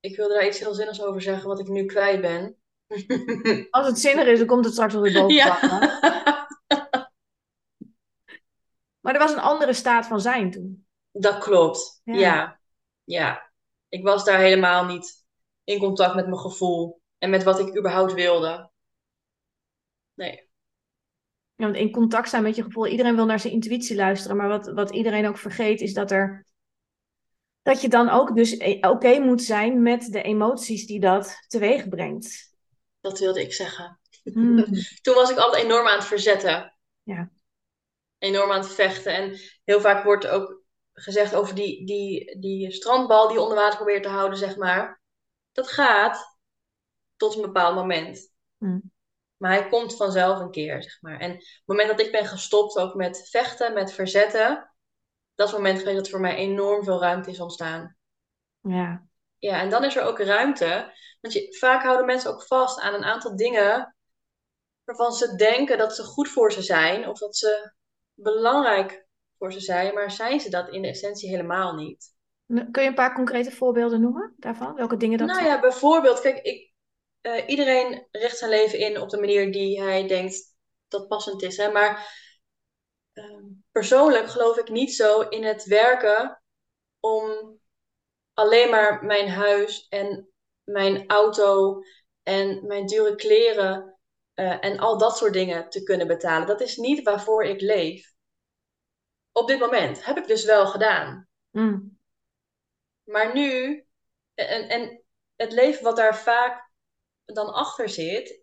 [0.00, 2.56] ik wilde daar iets heel zinnigs over zeggen, wat ik nu kwijt ben.
[3.70, 5.34] Als het zinnig is, dan komt het straks wel weer boven.
[5.40, 5.58] Ja.
[9.00, 10.86] Maar er was een andere staat van zijn toen.
[11.12, 12.14] Dat klopt, ja.
[12.14, 12.60] ja.
[13.04, 13.50] ja.
[13.88, 15.24] Ik was daar helemaal niet
[15.64, 18.70] in contact met mijn gevoel en met wat ik überhaupt wilde.
[20.14, 20.48] Nee.
[21.54, 24.48] Ja, want in contact zijn met je gevoel, iedereen wil naar zijn intuïtie luisteren, maar
[24.48, 26.46] wat, wat iedereen ook vergeet is dat er
[27.62, 31.88] dat je dan ook dus eh, oké moet zijn met de emoties die dat teweeg
[31.88, 32.54] brengt.
[33.00, 34.00] Dat wilde ik zeggen.
[34.22, 34.64] Hmm.
[35.02, 36.74] Toen was ik altijd enorm aan het verzetten.
[37.02, 37.30] Ja.
[38.20, 39.14] Enorm aan het vechten.
[39.14, 44.02] En heel vaak wordt ook gezegd over die, die, die strandbal die onder water probeert
[44.02, 45.02] te houden, zeg maar.
[45.52, 46.38] Dat gaat
[47.16, 48.32] tot een bepaald moment.
[48.58, 48.92] Mm.
[49.36, 51.18] Maar hij komt vanzelf een keer, zeg maar.
[51.18, 54.70] En het moment dat ik ben gestopt ook met vechten, met verzetten,
[55.34, 57.96] dat is het moment geweest dat voor mij enorm veel ruimte is ontstaan.
[58.60, 59.06] Ja.
[59.38, 60.92] Ja, en dan is er ook ruimte.
[61.20, 63.96] Want je, vaak houden mensen ook vast aan een aantal dingen
[64.84, 67.72] waarvan ze denken dat ze goed voor ze zijn of dat ze
[68.22, 69.06] belangrijk
[69.38, 72.14] voor ze zijn, maar zijn ze dat in de essentie helemaal niet.
[72.46, 74.74] Kun je een paar concrete voorbeelden noemen daarvan?
[74.74, 76.72] Welke dingen dat Nou ja, bijvoorbeeld, kijk, ik,
[77.22, 80.56] uh, iedereen richt zijn leven in op de manier die hij denkt
[80.88, 81.56] dat passend is.
[81.56, 81.72] Hè?
[81.72, 82.18] Maar
[83.14, 86.42] uh, persoonlijk geloof ik niet zo in het werken
[87.00, 87.58] om
[88.34, 90.28] alleen maar mijn huis en
[90.64, 91.82] mijn auto
[92.22, 93.99] en mijn dure kleren
[94.40, 96.46] uh, en al dat soort dingen te kunnen betalen.
[96.46, 98.12] Dat is niet waarvoor ik leef.
[99.32, 101.28] Op dit moment heb ik dus wel gedaan.
[101.50, 101.98] Mm.
[103.04, 103.84] Maar nu,
[104.34, 105.04] en, en
[105.36, 106.70] het leven wat daar vaak
[107.24, 108.42] dan achter zit,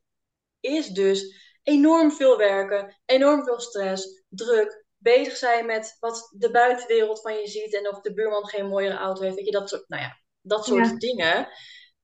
[0.60, 7.22] is dus enorm veel werken, enorm veel stress, druk, bezig zijn met wat de buitenwereld
[7.22, 9.88] van je ziet en of de buurman geen mooiere auto heeft, weet je, dat soort,
[9.88, 11.50] nou ja, dat soort dingen.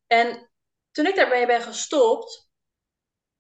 [0.07, 0.51] En
[0.91, 2.49] toen ik daarmee ben gestopt,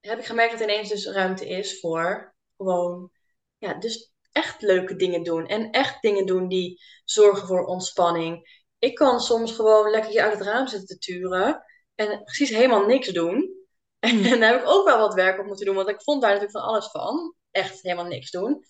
[0.09, 3.11] heb ik gemerkt dat er ineens dus ruimte is voor gewoon,
[3.57, 5.47] ja, dus echt leuke dingen doen.
[5.47, 8.61] En echt dingen doen die zorgen voor ontspanning.
[8.79, 11.63] Ik kan soms gewoon lekker hier uit het raam zitten te turen
[11.95, 13.51] en precies helemaal niks doen.
[14.03, 16.31] En daar heb ik ook wel wat werk op moeten doen, want ik vond daar
[16.31, 17.35] natuurlijk van alles van.
[17.51, 18.65] Echt helemaal niks doen.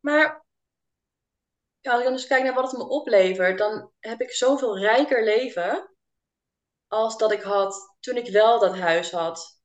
[0.00, 0.44] Maar
[1.80, 4.78] ja, als ik dan dus kijk naar wat het me oplevert, dan heb ik zoveel
[4.78, 5.94] rijker leven
[6.88, 9.57] als dat ik had toen ik wel dat huis had.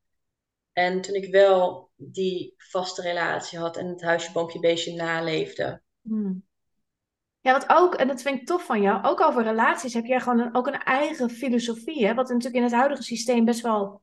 [0.73, 5.81] En toen ik wel die vaste relatie had en het huisje, boompje, beestje naleefde.
[6.01, 6.43] Hmm.
[7.39, 10.19] Ja, wat ook, en dat vind ik tof van jou, ook over relaties heb jij
[10.19, 12.13] gewoon ook een eigen filosofie, hè?
[12.13, 14.01] wat natuurlijk in het huidige systeem best wel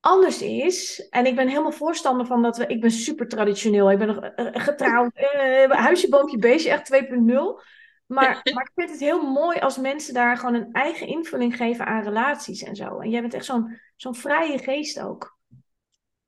[0.00, 1.08] anders is.
[1.10, 4.46] En ik ben helemaal voorstander van dat we, ik ben super traditioneel, ik ben eh,
[4.46, 7.62] eh, getrouwd, uh, huisje, boompje, beestje, echt 2.0.
[8.06, 11.86] Maar, maar ik vind het heel mooi als mensen daar gewoon een eigen invulling geven
[11.86, 12.98] aan relaties en zo.
[12.98, 15.38] En jij bent echt zo'n zo'n vrije geest ook.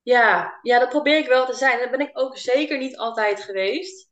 [0.03, 1.79] Ja, ja, dat probeer ik wel te zijn.
[1.79, 4.09] Dat ben ik ook zeker niet altijd geweest.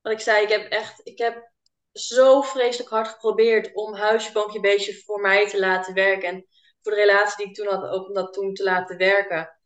[0.00, 1.52] Wat ik zei, ik heb echt, ik heb
[1.92, 6.28] zo vreselijk hard geprobeerd om huisje, boompje, beestje voor mij te laten werken.
[6.28, 6.46] En
[6.82, 9.58] voor de relatie die ik toen had, ook om dat toen te laten werken.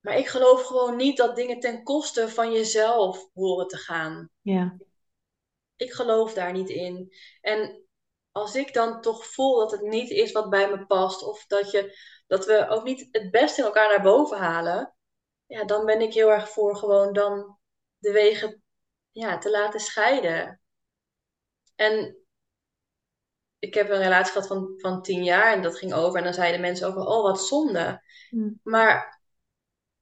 [0.00, 4.30] Maar ik geloof gewoon niet dat dingen ten koste van jezelf horen te gaan.
[4.40, 4.76] Ja.
[4.78, 4.86] Ik
[5.76, 7.14] geloof daar niet in.
[7.40, 7.84] En
[8.32, 11.70] als ik dan toch voel dat het niet is wat bij me past, of dat,
[11.70, 14.94] je, dat we ook niet het beste in elkaar naar boven halen,
[15.46, 17.58] ja, dan ben ik heel erg voor gewoon dan
[17.98, 18.62] de wegen
[19.10, 20.60] ja, te laten scheiden.
[21.74, 22.24] En
[23.58, 26.18] ik heb een relatie gehad van, van tien jaar en dat ging over.
[26.18, 28.02] En dan zeiden mensen ook wel, oh wat zonde.
[28.28, 28.60] Hmm.
[28.62, 29.22] Maar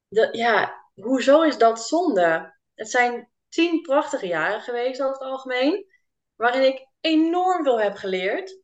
[0.08, 2.58] dat, ja, hoezo is dat zonde?
[2.74, 5.86] Het zijn tien prachtige jaren geweest over het algemeen.
[6.34, 8.60] Waarin ik enorm veel heb geleerd.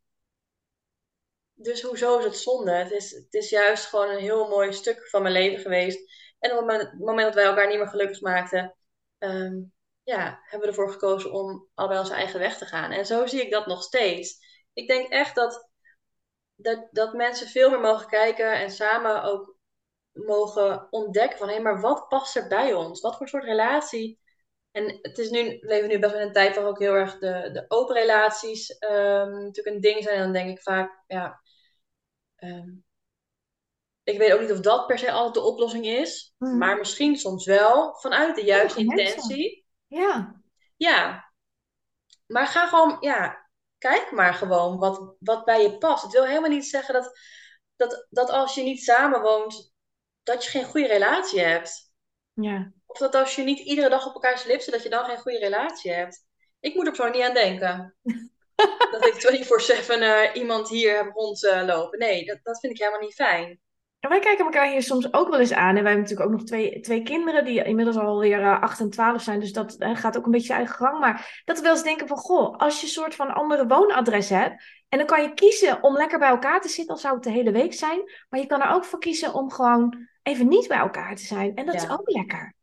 [1.55, 2.73] Dus hoezo is het zonde?
[2.73, 5.99] Het is, het is juist gewoon een heel mooi stuk van mijn leven geweest.
[6.39, 8.77] En op het moment, dat wij elkaar niet meer gelukkig maakten,
[9.19, 9.61] ehm,
[10.03, 12.91] ja, hebben we ervoor gekozen om allebei onze eigen weg te gaan.
[12.91, 14.39] En zo zie ik dat nog steeds.
[14.73, 15.71] Ik denk echt dat,
[16.55, 19.57] dat, dat mensen veel meer mogen kijken en samen ook
[20.13, 23.01] mogen ontdekken van hé, maar wat past er bij ons?
[23.01, 24.21] Wat voor soort relatie?
[24.79, 26.95] En het is nu, we leven nu best wel in een tijd waar ook heel
[26.95, 30.17] erg de, de open relaties ehm, natuurlijk een ding zijn.
[30.17, 31.41] En dan denk ik vaak, ja,
[32.37, 32.71] ehm,
[34.03, 36.35] ik weet ook niet of dat per se altijd de oplossing is.
[36.37, 36.59] Hmm.
[36.59, 39.67] Maar misschien soms wel vanuit de juiste intentie.
[39.87, 40.43] Ja.
[40.77, 41.33] Ja.
[42.27, 46.03] Maar ga gewoon, ja, kijk maar gewoon wat, wat bij je past.
[46.03, 47.19] Het wil helemaal niet zeggen dat,
[47.77, 49.75] dat, dat als je niet samenwoont,
[50.23, 51.93] dat je geen goede relatie hebt.
[52.33, 52.73] Ja.
[52.89, 55.19] Of dat als je niet iedere dag op elkaar lips zit, dat je dan geen
[55.19, 56.25] goede relatie hebt.
[56.61, 57.95] Ik moet er zo niet aan denken.
[58.93, 59.49] dat ik
[59.89, 61.99] 24-7 uh, iemand hier heb rondlopen.
[61.99, 63.61] nee, dat, dat vind ik helemaal niet fijn.
[64.01, 65.77] En wij kijken elkaar hier soms ook wel eens aan.
[65.77, 68.91] En wij hebben natuurlijk ook nog twee, twee kinderen die inmiddels alweer uh, 8 en
[68.91, 69.41] 12 zijn.
[69.41, 71.01] Dus dat uh, gaat ook een beetje eigen gang.
[71.01, 74.29] Maar dat we wel eens denken van, goh, als je een soort van andere woonadres
[74.29, 74.63] hebt.
[74.89, 77.31] En dan kan je kiezen om lekker bij elkaar te zitten, al zou het de
[77.31, 78.03] hele week zijn.
[78.29, 81.55] Maar je kan er ook voor kiezen om gewoon even niet bij elkaar te zijn.
[81.55, 81.83] En dat Ja.
[81.83, 82.55] is ook lekker.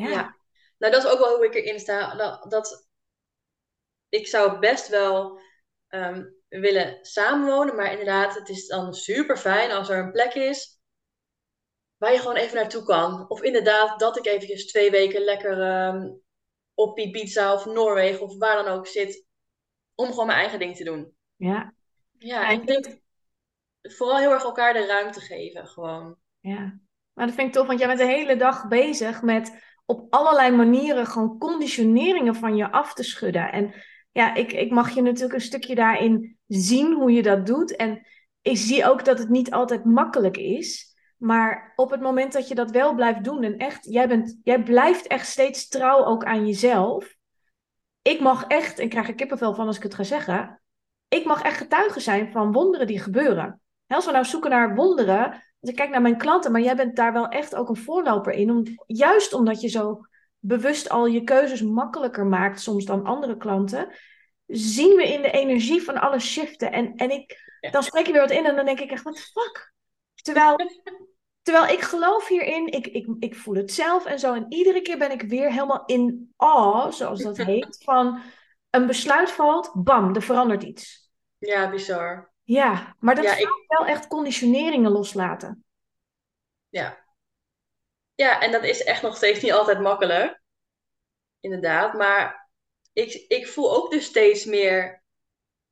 [0.00, 0.08] Ja.
[0.08, 0.36] Ja.
[0.78, 2.14] Nou, dat is ook wel hoe ik erin sta.
[2.14, 2.88] Dat, dat
[4.08, 5.40] ik zou best wel
[5.88, 10.80] ehm, willen samenwonen, maar inderdaad, het is dan super fijn als er een plek is
[11.96, 13.28] waar je gewoon even naartoe kan.
[13.28, 16.10] Of inderdaad, dat ik eventjes twee weken lekker ehm,
[16.74, 19.26] op Ibiza of Noorwegen of waar dan ook zit,
[19.94, 21.14] om gewoon mijn eigen ding te doen.
[21.36, 21.74] Ja.
[22.18, 23.00] Ja, Ja, en ik denk
[23.82, 26.16] vooral heel erg elkaar de ruimte geven, gewoon.
[26.40, 26.78] Ja,
[27.12, 30.56] maar dat vind ik tof, want jij bent de hele dag bezig met op allerlei
[30.56, 33.52] manieren gewoon conditioneringen van je af te schudden.
[33.52, 33.74] En
[34.12, 37.76] ja, ik, ik mag je natuurlijk een stukje daarin zien hoe je dat doet.
[37.76, 38.06] En
[38.42, 40.94] ik zie ook dat het niet altijd makkelijk is.
[41.16, 44.62] Maar op het moment dat je dat wel blijft doen en echt, jij, bent, jij
[44.62, 47.14] blijft echt steeds trouw ook aan jezelf.
[48.02, 50.62] Ik mag echt, en ik krijg er kippenvel van als ik het ga zeggen,
[51.08, 53.60] ik mag echt getuige zijn van wonderen die gebeuren.
[53.86, 57.12] Als we nou zoeken naar wonderen, ik kijk naar mijn klanten, maar jij bent daar
[57.12, 58.50] wel echt ook een voorloper in.
[58.50, 60.00] Om, juist omdat je zo
[60.38, 63.94] bewust al je keuzes makkelijker maakt soms dan andere klanten,
[64.46, 66.72] zien we in de energie van alles shiften.
[66.72, 67.70] En, en ik, Ja.
[67.70, 69.72] dan spreek je weer wat in en dan denk ik echt, wat fuck?
[70.14, 70.56] Terwijl,
[71.42, 74.34] terwijl ik geloof hierin, ik, ik, ik voel het zelf en zo.
[74.34, 78.20] En iedere keer ben ik weer helemaal in awe, zoals dat heet, van
[78.70, 81.10] een besluit valt, bam, er verandert iets.
[81.38, 82.29] Ja, bizar.
[82.50, 85.64] Ja, maar dat Ja, vraagt wel echt conditioneringen loslaten.
[86.68, 87.04] Ja.
[88.14, 90.40] Ja, en dat is echt nog steeds niet altijd makkelijk.
[91.40, 91.94] Inderdaad.
[91.94, 92.50] Maar
[92.92, 95.02] ik, ik voel ook dus steeds meer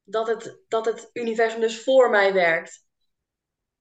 [0.02, 2.86] dat het, dat het universum dus voor mij werkt.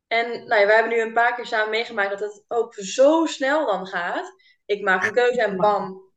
[0.07, 3.25] En nou ja, we hebben nu een paar keer samen meegemaakt dat het ook zo
[3.25, 4.33] snel dan gaat.
[4.65, 6.11] Ik maak een keuze en bam.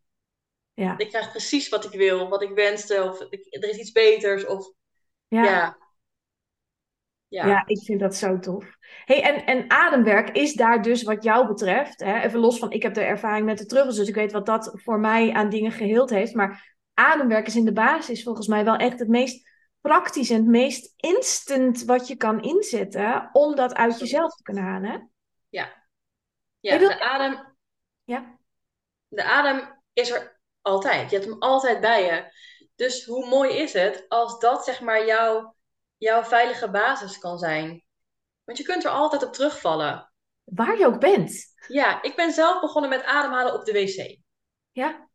[0.75, 0.99] Ja.
[0.99, 3.03] Ik krijg precies wat ik wil, wat ik wenste.
[3.03, 4.47] Of ik- er is iets beters.
[4.47, 4.73] Of
[5.29, 5.45] Ja.
[5.45, 5.79] ja.
[7.31, 7.47] Ja.
[7.47, 8.65] Ja, ik vind dat zo tof.
[9.05, 12.83] Hey, en, en ademwerk is daar dus wat jou betreft, hè, even los van ik
[12.83, 15.73] heb de ervaring met de truffels, dus ik weet wat dat voor mij aan dingen
[15.73, 16.35] geheeld heeft.
[16.35, 19.49] Maar ademwerk is in de basis volgens mij wel echt het meest
[19.81, 24.63] praktisch en het meest instant wat je kan inzetten om dat uit jezelf te kunnen
[24.65, 24.91] halen.
[24.91, 24.99] hè?
[25.49, 27.57] Ja, wilt- de adem,
[28.05, 28.39] Ja.
[29.09, 31.11] de adem is er altijd.
[31.11, 32.25] Je hebt hem altijd bij je.
[32.75, 35.55] Dus hoe mooi is het als dat zeg maar jouw,
[36.01, 37.85] jouw veilige basis kan zijn?
[38.45, 40.13] Want je kunt er altijd op terugvallen.
[40.45, 41.55] Waar je ook bent.
[41.69, 44.19] Ja, ik ben zelf begonnen met ademhalen op de wc.
[44.71, 45.09] Ja.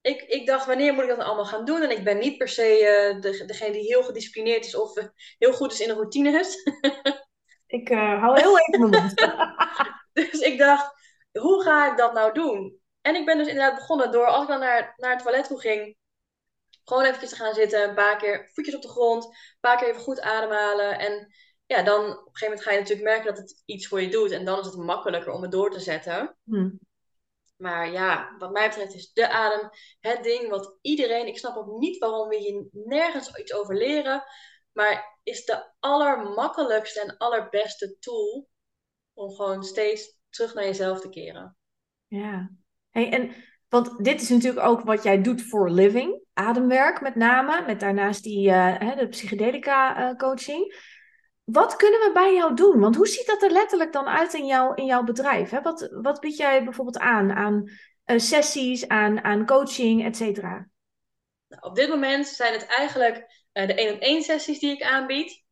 [0.00, 1.82] Ik, ik dacht, wanneer moet ik dat allemaal gaan doen?
[1.82, 5.04] En ik ben niet per se eh, de, degene die heel gedisciplineerd is of eh,
[5.38, 6.56] heel goed is in de routines.
[7.66, 9.14] Ik eh, hou heel even mijn mond.
[10.12, 10.92] Dus ik dacht,
[11.32, 12.80] hoe ga ik dat nou doen?
[13.00, 15.60] En ik ben dus inderdaad begonnen door, als ik dan naar, naar het toilet toe
[15.60, 15.96] ging,
[16.88, 19.88] gewoon eventjes te gaan zitten, een paar keer voetjes op de grond, een paar keer
[19.88, 20.98] even goed ademhalen.
[20.98, 21.32] En
[21.66, 24.08] ja, dan op een gegeven moment ga je natuurlijk merken dat het iets voor je
[24.08, 24.30] doet.
[24.30, 26.36] En dan is het makkelijker om het door te zetten.
[26.44, 26.70] Hm.
[27.56, 29.70] Maar ja, wat mij betreft is de adem
[30.00, 34.24] het ding wat iedereen, ik snap ook niet waarom we hier nergens iets over leren,
[34.72, 38.48] maar is de allermakkelijkste en allerbeste tool
[39.12, 41.56] om gewoon steeds terug naar jezelf te keren.
[42.06, 42.50] Ja.
[42.90, 43.34] Hey, en,
[43.68, 48.22] want dit is natuurlijk ook wat jij doet voor living, ademwerk met name, met daarnaast
[48.22, 50.86] die, eh, hè, de psychedelica eh, coaching.
[51.44, 52.80] Wat kunnen we bij jou doen?
[52.80, 55.50] Want hoe ziet dat er letterlijk dan uit in, jou, in jouw bedrijf?
[55.50, 55.60] Hè?
[55.60, 57.32] Wat, wat bied jij bijvoorbeeld aan?
[57.32, 57.70] Aan
[58.04, 60.68] eh, sessies, aan, aan coaching, et cetera?
[61.48, 65.46] Nou, op dit moment zijn het eigenlijk de één op één sessies die ik aanbied.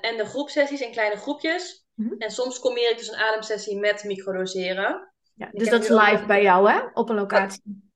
[0.00, 1.86] En de groepsessies in kleine groepjes.
[1.94, 2.14] Mhm.
[2.18, 5.07] En soms combineer ik dus een ademsessie met microdoseren.
[5.38, 6.80] Ja, dus dat is live bij jou, hè?
[6.94, 7.90] Op een locatie.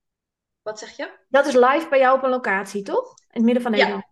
[0.63, 1.11] Wat zeg je?
[1.29, 3.19] Dat is live bij jou op een locatie, toch?
[3.19, 3.79] In het midden van Ja.
[3.79, 4.11] Nederland.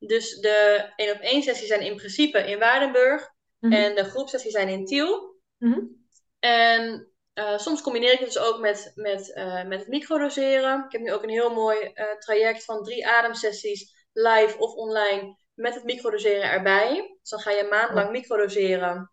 [0.00, 3.32] Dus de één op één sessies zijn in principe in Waardenburg.
[3.58, 3.72] Mhm.
[3.72, 5.40] En de groepsessies zijn in Tiel.
[5.56, 5.80] Mhm.
[6.38, 10.84] En eh, soms combineer ik het dus ook met, met, eh, met het microdoseren.
[10.84, 15.36] Ik heb nu ook een heel mooi eh, traject van drie ademsessies, live of online,
[15.54, 17.16] met het microdoseren erbij.
[17.20, 19.12] Dus dan ga je een maand lang microdoseren.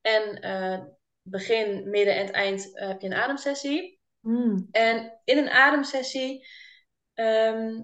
[0.00, 0.40] En
[1.24, 4.00] begin, midden en het eind eh, heb je een ademsessie.
[4.20, 4.68] Mm.
[4.70, 6.46] En in een ademsessie,
[7.14, 7.82] ehm,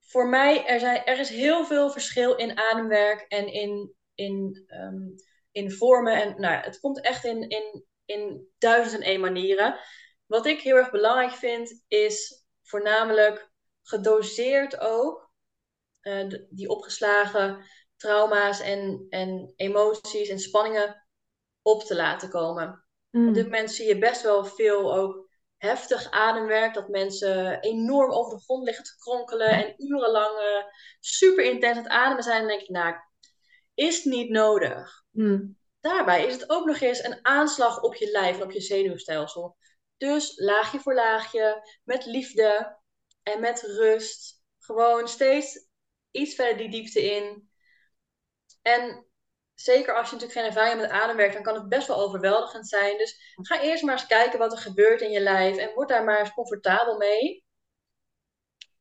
[0.00, 5.08] voor mij, er, zijn, er is heel veel verschil in ademwerk en in, in, ehm,
[5.50, 6.22] in vormen.
[6.22, 9.78] En nou, het komt echt in, in, in duizend en één manieren.
[10.26, 13.50] Wat ik heel erg belangrijk vind, is voornamelijk
[13.82, 15.32] gedoseerd ook
[16.00, 17.64] eh, die opgeslagen
[17.96, 21.03] trauma's en, en emoties en spanningen
[21.64, 22.84] op te laten komen.
[23.10, 23.28] Mm.
[23.28, 26.74] Op dit moment zie je best wel veel ook heftig ademwerk.
[26.74, 30.64] Dat mensen enorm over de grond liggen te kronkelen en urenlang eh,
[31.00, 32.34] super intens aan het ademen zijn.
[32.34, 32.94] En dan denk ik, nou,
[33.74, 35.04] is niet nodig.
[35.10, 35.58] Mm.
[35.80, 39.56] Daarbij is het ook nog eens een aanslag op je lijf en op je zenuwstelsel.
[39.96, 42.78] Dus laagje voor laagje, met liefde
[43.22, 44.42] en met rust.
[44.58, 45.66] Gewoon steeds
[46.10, 47.50] iets verder die diepte in.
[48.62, 49.06] En
[49.54, 52.68] zeker als je natuurlijk geen ervaring hebt met ademwerk, dan kan het best wel overweldigend
[52.68, 52.98] zijn.
[52.98, 56.04] Dus ga eerst maar eens kijken wat er gebeurt in je lijf en word daar
[56.04, 57.44] maar eens comfortabel mee.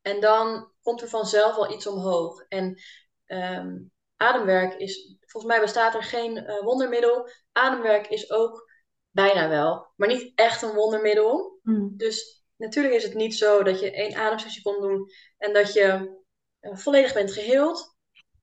[0.02, 2.46] En dan komt er vanzelf wel iets omhoog.
[2.48, 2.82] En
[3.26, 3.78] ehm,
[4.18, 7.30] ademwerk is, volgens mij bestaat er geen eh, wondermiddel.
[7.52, 8.72] Ademwerk is ook
[9.10, 11.60] bijna wel, maar niet echt een wondermiddel.
[11.62, 11.98] Mm.
[11.98, 16.20] Dus natuurlijk is het niet zo dat je één ademsessie kon doen en dat je
[16.60, 17.93] eh, volledig bent geheeld.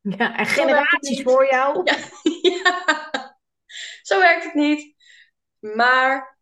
[0.18, 1.82] Ja, en generaties voor jou.
[1.84, 1.96] Ja,
[2.64, 3.38] ja.
[4.03, 4.94] Zo werkt het niet.
[5.59, 6.38] Maar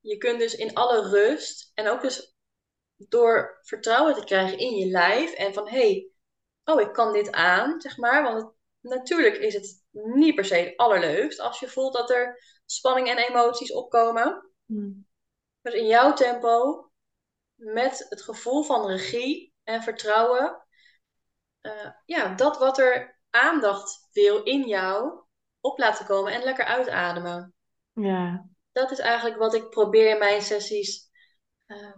[0.00, 2.34] je kunt dus in alle rust en ook dus
[2.96, 6.10] door vertrouwen te krijgen in je lijf en van hé, hey,
[6.64, 8.22] oh ik kan dit aan, zeg maar.
[8.22, 12.42] Want het- natuurlijk is het niet per se het allerleukst als je voelt dat er
[12.66, 14.50] spanning en emoties opkomen.
[14.64, 15.06] Mm.
[15.62, 16.84] Dus in jouw tempo,
[17.54, 20.62] met het gevoel van regie en vertrouwen,
[21.60, 25.20] eh, ja, dat wat er aandacht wil in jou
[25.60, 27.54] op laten komen en lekker uitademen.
[27.92, 28.46] Ja.
[28.72, 31.10] Dat is eigenlijk wat ik probeer in mijn sessies
[31.66, 31.96] eh,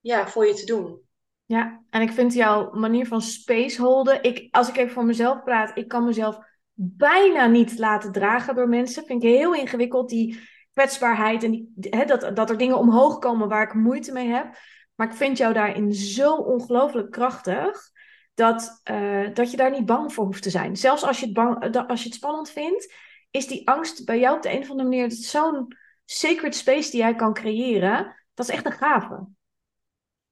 [0.00, 1.04] ja, voor je te doen.
[1.44, 5.42] Ja, en ik vind jouw manier van space holden, ik, als ik even voor mezelf
[5.42, 6.38] praat, ik kan mezelf
[6.72, 9.04] bijna niet laten dragen door mensen.
[9.04, 10.40] Vind ik heel ingewikkeld, die
[10.72, 14.58] kwetsbaarheid en die, hè, dat, dat er dingen omhoog komen waar ik moeite mee heb.
[14.94, 17.90] Maar ik vind jou daarin zo ongelooflijk krachtig.
[18.36, 20.76] Dat, eh, dat je daar niet bang voor hoeft te zijn.
[20.76, 22.94] Zelfs als je het, bang, als je het spannend vindt,
[23.30, 27.00] is die angst bij jou op de een of andere manier zo'n sacred space die
[27.00, 28.24] jij kan creëren.
[28.34, 29.26] Dat is echt een gave.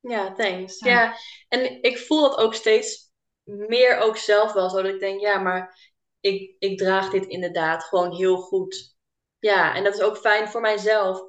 [0.00, 0.78] Ja, thanks.
[0.78, 0.90] Ja.
[0.90, 1.16] ja,
[1.48, 3.12] en ik voel dat ook steeds
[3.44, 4.82] meer ook zelf wel zo.
[4.82, 8.96] Dat ik denk, ja, maar ik, ik draag dit inderdaad gewoon heel goed.
[9.38, 11.22] Ja, en dat is ook fijn voor mijzelf.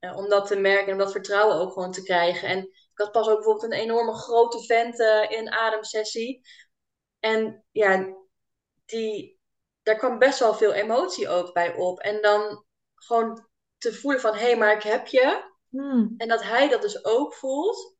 [0.00, 2.48] Uh, om dat te merken en om dat vertrouwen ook gewoon te krijgen.
[2.48, 6.40] En ik had pas ook bijvoorbeeld een enorme grote vent uh, in ademsessie.
[7.18, 8.14] En ja,
[8.86, 9.40] die,
[9.82, 11.98] daar kwam best wel veel emotie ook bij op.
[11.98, 15.50] En dan gewoon te voelen van, hé, hey, maar ik heb je.
[15.68, 16.14] Hmm.
[16.16, 17.96] En dat hij dat dus ook voelt.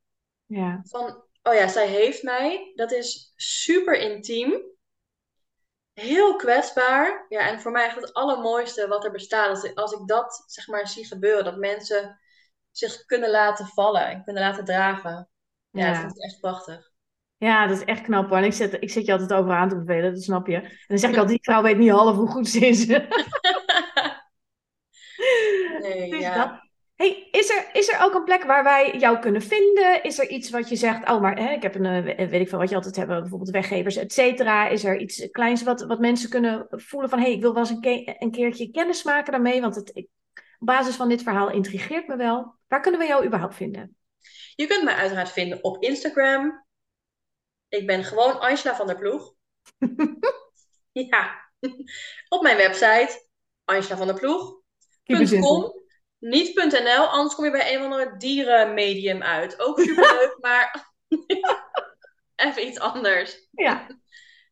[0.47, 0.81] Ja.
[0.85, 2.73] Van, oh ja, zij heeft mij.
[2.75, 4.63] Dat is super intiem.
[5.93, 7.27] Heel kwetsbaar.
[7.29, 9.49] Ja, en voor mij echt het allermooiste wat er bestaat.
[9.49, 11.45] Als ik, als ik dat, zeg maar, zie gebeuren.
[11.45, 12.21] Dat mensen
[12.79, 15.29] zich kunnen laten vallen en kunnen laten dragen.
[15.71, 15.93] Ja, ja.
[15.93, 16.91] dat vind ik echt prachtig.
[17.37, 18.39] Ja, dat is echt knap hoor.
[18.39, 20.55] En ik zet, ik zet je altijd over aan te bevelen, dat snap je.
[20.55, 22.87] En dan zeg ik altijd, die vrouw weet niet half hoe goed ze is.
[25.83, 26.67] nee, dus ja.
[26.95, 30.03] Hey, is er, is er ook een plek waar wij jou kunnen vinden?
[30.03, 32.49] Is er iets wat je zegt, oh, maar hè, ik heb een, eh, weet ik
[32.49, 34.69] veel wat je altijd hebt, bijvoorbeeld weggevers, et cetera.
[34.69, 37.63] Is er iets kleins wat, wat mensen kunnen voelen van, hé, hey, ik wil wel
[37.63, 40.09] eens een, ke een keertje kennis maken daarmee, want het, ik,
[40.59, 42.55] op basis van dit verhaal intrigeert me wel.
[42.67, 43.97] Waar kunnen we jou überhaupt vinden?
[44.55, 46.67] Je kunt mij uiteraard vinden op Instagram.
[47.69, 49.35] Ik ben gewoon Angela van der Ploeg.
[51.11, 51.51] ja,
[52.29, 53.29] op mijn website,
[53.65, 55.73] Angela van der Ploeg.com.
[56.19, 59.61] Niet.nl, anders kom je bij een of andere dierenmedium uit.
[59.61, 60.93] Ook superleuk, maar
[62.37, 63.49] even iets anders.
[63.51, 63.87] Ja.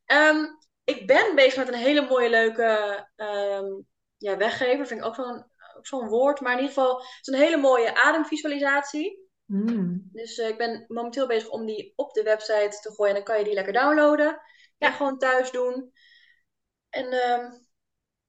[0.07, 3.87] Um, ik ben bezig met een hele mooie, leuke um,
[4.17, 4.87] ja, weggever.
[4.87, 5.47] Vind ik ook zo'n
[5.87, 6.41] zo'n woord.
[6.41, 9.25] Maar in ieder geval, het is een hele mooie ademvisualisatie.
[9.45, 10.09] Mm.
[10.13, 13.15] Dus uh, ik ben momenteel bezig om die op de website te gooien.
[13.15, 14.41] En dan kan je die lekker downloaden.
[14.77, 14.87] Ja.
[14.87, 15.93] En gewoon thuis doen.
[16.91, 17.67] En um,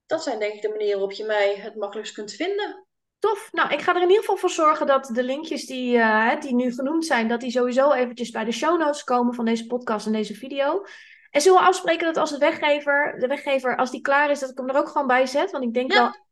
[0.05, 2.87] dat zijn denk ik de manieren waarop je mij het makkelijkst kunt vinden.
[3.19, 3.49] Tof.
[3.51, 6.55] Nou, ik ga er in ieder geval voor zorgen dat de linkjes die, uh, die
[6.55, 10.05] nu genoemd zijn, dat die sowieso eventjes bij de show notes komen van deze podcast
[10.05, 10.85] en deze video.
[11.31, 14.49] En zullen we afspreken dat als de weggever, de weggever, als die klaar is, dat
[14.49, 15.51] ik hem er ook gewoon bij zet?
[15.51, 16.26] Want ik denk wel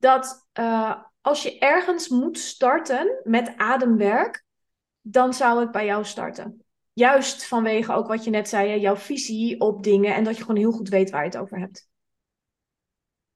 [0.00, 4.44] dat uh, als je ergens moet starten met ademwerk,
[5.00, 6.64] dan zou ik bij jou starten.
[6.92, 10.60] Juist vanwege ook wat je net zei, jouw visie op dingen en dat je gewoon
[10.60, 11.88] heel goed weet waar je het over hebt.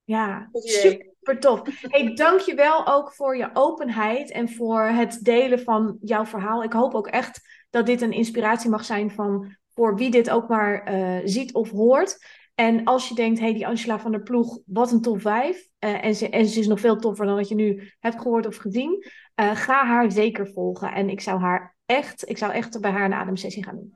[0.04, 1.62] Ja, super tof.
[1.80, 6.62] Hey, dank je wel ook voor je openheid en voor het delen van jouw verhaal.
[6.62, 7.40] Ik hoop ook echt
[7.70, 11.70] dat dit een inspiratie mag zijn van, voor wie dit ook maar uh, ziet of
[11.70, 12.18] hoort.
[12.54, 15.56] En als je denkt, hey, die Angela van der Ploeg, wat een top 5.
[15.56, 18.46] Uh, en, ze, en ze is nog veel toffer dan wat je nu hebt gehoord
[18.46, 19.06] of gezien.
[19.40, 20.92] Uh, ga haar zeker volgen.
[20.92, 23.94] En ik zou haar echt, ik zou echt bij haar een ademsessie gaan doen.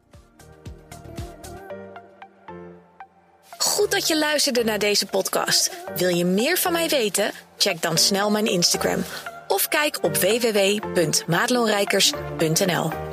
[3.58, 5.84] Goed dat je luisterde naar deze podcast.
[5.96, 7.30] Wil je meer van mij weten?
[7.56, 9.02] Check dan snel mijn Instagram
[9.48, 13.07] of kijk op www.maatloonrijkers.nl.